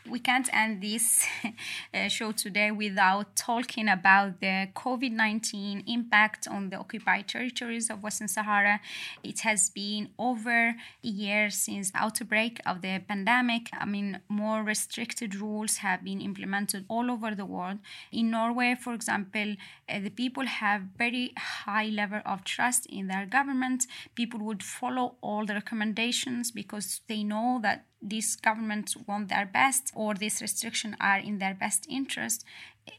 We 0.08 0.20
can't 0.20 0.48
end 0.52 0.82
this 0.82 1.26
uh, 1.94 2.08
show 2.08 2.32
today 2.32 2.70
without 2.70 3.34
talking 3.36 3.88
about 3.88 4.40
the 4.40 4.68
COVID 4.74 5.12
19 5.12 5.84
impact 5.86 6.46
on 6.48 6.70
the 6.70 6.76
occupied 6.76 7.28
territories 7.28 7.90
of 7.90 8.02
Western 8.02 8.28
Sahara. 8.28 8.80
It 9.22 9.40
has 9.40 9.70
been 9.70 10.10
over 10.18 10.68
a 10.68 11.08
year 11.22 11.50
since 11.50 11.90
the 11.90 11.98
outbreak 11.98 12.60
of 12.64 12.80
the 12.82 13.00
pandemic. 13.06 13.70
I 13.72 13.84
mean, 13.84 14.20
more 14.28 14.62
restricted 14.62 15.34
rules 15.34 15.78
have 15.78 16.04
been 16.04 16.20
implemented 16.20 16.84
all 16.88 17.10
over 17.10 17.34
the 17.34 17.44
world. 17.44 17.78
In 18.12 18.30
Norway, 18.30 18.76
for 18.80 18.94
example, 18.94 19.56
uh, 19.88 19.98
the 19.98 20.10
people 20.10 20.46
have 20.46 20.82
very 20.96 21.32
high 21.36 21.86
level 21.86 22.20
of 22.24 22.44
trust 22.44 22.86
in 22.86 23.08
their 23.08 23.26
government. 23.26 23.86
People 24.14 24.40
would 24.40 24.62
follow 24.62 25.16
all 25.20 25.44
the 25.44 25.54
recommendations 25.54 26.50
because 26.54 27.00
they 27.08 27.24
know 27.24 27.58
that 27.62 27.86
these 28.00 28.36
governments 28.36 28.96
want 29.06 29.28
their 29.28 29.46
best 29.46 29.90
or 29.94 30.14
these 30.14 30.40
restrictions 30.40 30.94
are 31.00 31.18
in 31.18 31.38
their 31.38 31.54
best 31.54 31.86
interest. 31.88 32.44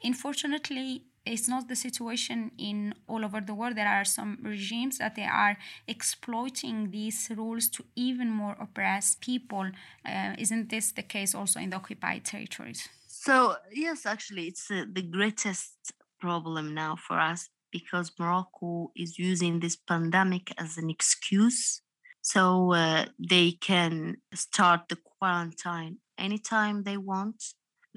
Unfortunately, 0.04 1.04
it's 1.26 1.48
not 1.48 1.68
the 1.68 1.76
situation 1.76 2.52
in 2.58 2.94
all 3.08 3.26
over 3.26 3.42
the 3.42 3.54
world. 3.54 3.76
There 3.76 3.88
are 3.88 4.06
some 4.06 4.38
regimes 4.44 5.00
that 5.00 5.16
they 5.16 5.26
are 5.26 5.58
exploiting 5.88 6.92
these 6.92 7.32
rules 7.36 7.68
to 7.70 7.84
even 7.96 8.30
more 8.30 8.56
oppress 8.60 9.16
people. 9.20 9.72
Uh, 10.06 10.36
isn't 10.38 10.70
this 10.70 10.92
the 10.92 11.02
case 11.02 11.34
also 11.34 11.60
in 11.60 11.72
the 11.72 11.78
occupied 11.78 12.26
territories? 12.26 12.88
So, 13.08 13.56
yes, 13.72 14.06
actually, 14.06 14.48
it's 14.48 14.70
uh, 14.70 14.86
the 14.92 15.02
greatest 15.02 15.94
problem 16.20 16.74
now 16.76 16.96
for 16.96 17.20
us 17.20 17.50
because 17.72 18.12
Morocco 18.20 18.92
is 18.96 19.18
using 19.18 19.60
this 19.60 19.76
pandemic 19.76 20.54
as 20.58 20.78
an 20.78 20.90
excuse. 20.90 21.82
So 22.26 22.74
uh, 22.74 23.06
they 23.20 23.52
can 23.52 24.18
start 24.34 24.90
the 24.90 24.96
quarantine 24.96 26.00
anytime 26.18 26.82
they 26.82 26.98
want 26.98 27.44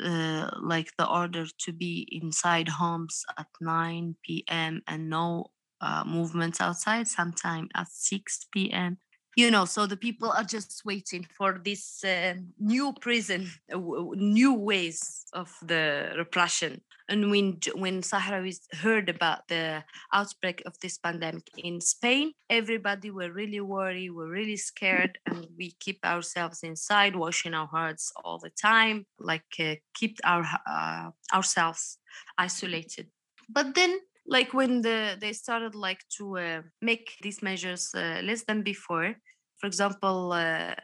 uh, 0.05 0.51
like 0.61 0.93
the 0.99 1.09
order 1.09 1.47
to 1.61 1.73
be 1.73 2.07
inside 2.13 2.69
homes 2.69 3.25
at 3.39 3.47
9 3.59 4.45
p.m. 4.47 4.83
and 4.87 5.09
no 5.09 5.47
uh, 5.81 6.05
movements 6.07 6.61
outside, 6.61 7.09
sometime 7.09 7.69
at 7.75 7.89
6 7.89 8.71
p.m. 8.71 8.99
You 9.35 9.51
know, 9.51 9.65
so 9.65 9.87
the 9.87 9.97
people 9.97 10.31
are 10.31 10.45
just 10.45 10.83
waiting 10.85 11.27
for 11.35 11.59
this 11.65 12.05
uh, 12.05 12.35
new 12.59 12.93
prison, 13.01 13.49
uh, 13.73 13.79
new 14.13 14.53
ways 14.53 15.25
of 15.33 15.57
the 15.63 16.13
repression 16.19 16.83
and 17.09 17.31
when 17.31 17.59
when 17.75 18.03
Sahrawis 18.03 18.61
heard 18.73 19.09
about 19.09 19.49
the 19.49 19.85
outbreak 20.13 20.63
of 20.67 20.75
this 20.81 20.99
pandemic 20.99 21.49
in 21.57 21.81
Spain, 21.81 22.33
everybody 22.51 23.11
were 23.11 23.33
really 23.33 23.61
worried, 23.61 24.11
were 24.11 24.29
really 24.29 24.57
scared, 24.57 25.19
and 25.27 25.47
we 25.57 25.73
keep 25.81 26.05
ourselves 26.05 26.63
inside, 26.63 27.17
washing 27.17 27.55
our 27.55 27.69
hands 27.75 28.13
all 28.25 28.39
the 28.39 28.51
time, 28.51 29.07
like 29.19 29.55
uh, 29.61 29.75
keep 29.95 30.19
our 30.25 30.45
uh, 30.69 31.11
ourselves 31.33 31.99
isolated. 32.37 33.09
But 33.49 33.75
then 33.75 33.99
like 34.27 34.53
when 34.53 34.83
the 34.83 35.17
they 35.21 35.33
started 35.33 35.75
like 35.75 36.05
to 36.19 36.39
uh, 36.39 36.63
make 36.83 37.17
these 37.23 37.43
measures 37.43 37.91
uh, 37.95 38.21
less 38.23 38.45
than 38.45 38.63
before 38.63 39.15
for 39.59 39.67
example 39.67 40.33
uh, 40.33 40.75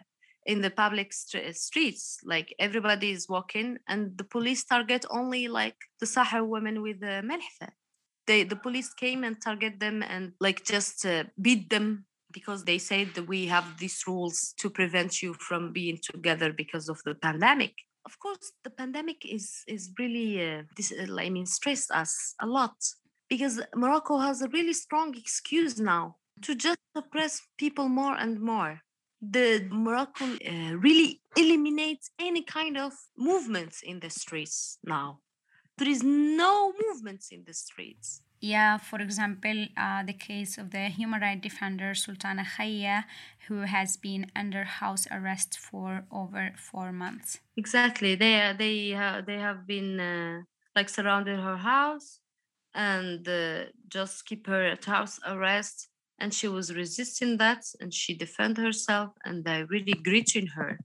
in 0.47 0.61
the 0.61 0.71
public 0.71 1.13
st- 1.13 1.57
streets 1.57 2.19
like 2.25 2.55
everybody 2.59 3.11
is 3.11 3.29
walking 3.29 3.79
and 3.89 4.17
the 4.19 4.25
police 4.25 4.65
target 4.65 5.05
only 5.11 5.49
like 5.49 5.77
the 6.01 6.07
sahar 6.07 6.47
women 6.47 6.83
with 6.83 7.01
the 7.01 7.23
melhfa. 7.31 7.71
They 8.27 8.45
the 8.45 8.57
police 8.57 8.93
came 8.95 9.25
and 9.25 9.41
target 9.41 9.81
them 9.81 10.03
and 10.03 10.33
like 10.41 10.65
just 10.65 11.07
uh, 11.07 11.25
beat 11.41 11.71
them 11.71 12.07
because 12.33 12.65
they 12.65 12.79
said 12.79 13.15
that 13.15 13.27
we 13.29 13.47
have 13.47 13.79
these 13.79 14.03
rules 14.07 14.55
to 14.59 14.69
prevent 14.69 15.23
you 15.23 15.35
from 15.35 15.73
being 15.73 15.99
together 16.03 16.53
because 16.53 16.89
of 16.89 17.01
the 17.05 17.15
pandemic. 17.15 17.75
Of 18.05 18.19
course 18.19 18.53
the 18.65 18.71
pandemic 18.71 19.25
is 19.25 19.63
is 19.67 19.93
really 19.99 20.31
uh, 20.49 20.63
this 20.77 20.93
uh, 20.93 21.17
i 21.19 21.31
mean 21.31 21.47
stressed 21.47 21.91
us 21.91 22.35
a 22.41 22.47
lot 22.47 22.77
because 23.29 23.63
morocco 23.75 24.19
has 24.19 24.43
a 24.43 24.49
really 24.49 24.75
strong 24.75 25.17
excuse 25.17 25.79
now 25.79 26.17
to 26.43 26.55
just 26.55 26.79
oppress 26.95 27.41
people 27.57 27.89
more 27.89 28.15
and 28.15 28.41
more 28.41 28.81
the 29.31 29.67
Morocco 29.71 30.25
uh, 30.25 30.77
really 30.77 31.21
eliminates 31.37 32.11
any 32.19 32.43
kind 32.43 32.77
of 32.77 32.93
movements 33.17 33.83
in 33.83 34.01
the 34.01 34.11
streets 34.11 34.79
now. 34.85 35.21
There 35.79 35.89
is 35.89 36.03
no 36.03 36.73
movements 36.87 37.31
in 37.31 37.45
the 37.45 37.55
streets. 37.55 38.23
Yeah, 38.41 38.79
for 38.79 39.01
example, 39.01 39.67
uh, 39.77 40.03
the 40.05 40.13
case 40.13 40.59
of 40.59 40.71
the 40.71 40.89
human 40.89 41.21
rights 41.21 41.41
defender 41.43 41.95
Sultana 41.95 42.45
Khaya, 42.45 43.05
who 43.49 43.61
has 43.61 43.97
been 43.97 44.31
under 44.37 44.65
house 44.65 45.07
arrest 45.11 45.59
for 45.59 46.05
over 46.13 46.53
four 46.57 46.93
months. 46.93 47.41
Exactly, 47.57 48.15
they 48.15 48.55
they 48.59 48.95
uh, 48.95 49.23
they 49.27 49.39
have 49.39 49.67
been 49.67 49.99
uh, 50.01 50.43
like 50.77 50.89
surrounded 50.89 51.39
her 51.41 51.57
house 51.57 52.21
and 52.75 53.27
uh, 53.29 53.67
just 53.89 54.27
keep 54.27 54.47
her 54.47 54.63
at 54.65 54.85
house 54.85 55.21
arrest 55.27 55.89
and 56.19 56.33
she 56.33 56.49
was 56.49 56.75
resisting 56.75 57.37
that 57.39 57.65
and 57.81 57.93
she 57.93 58.15
defended 58.15 58.65
herself 58.65 59.11
and 59.25 59.47
i 59.49 59.59
really 59.61 59.95
greeted 59.95 60.49
her 60.49 60.79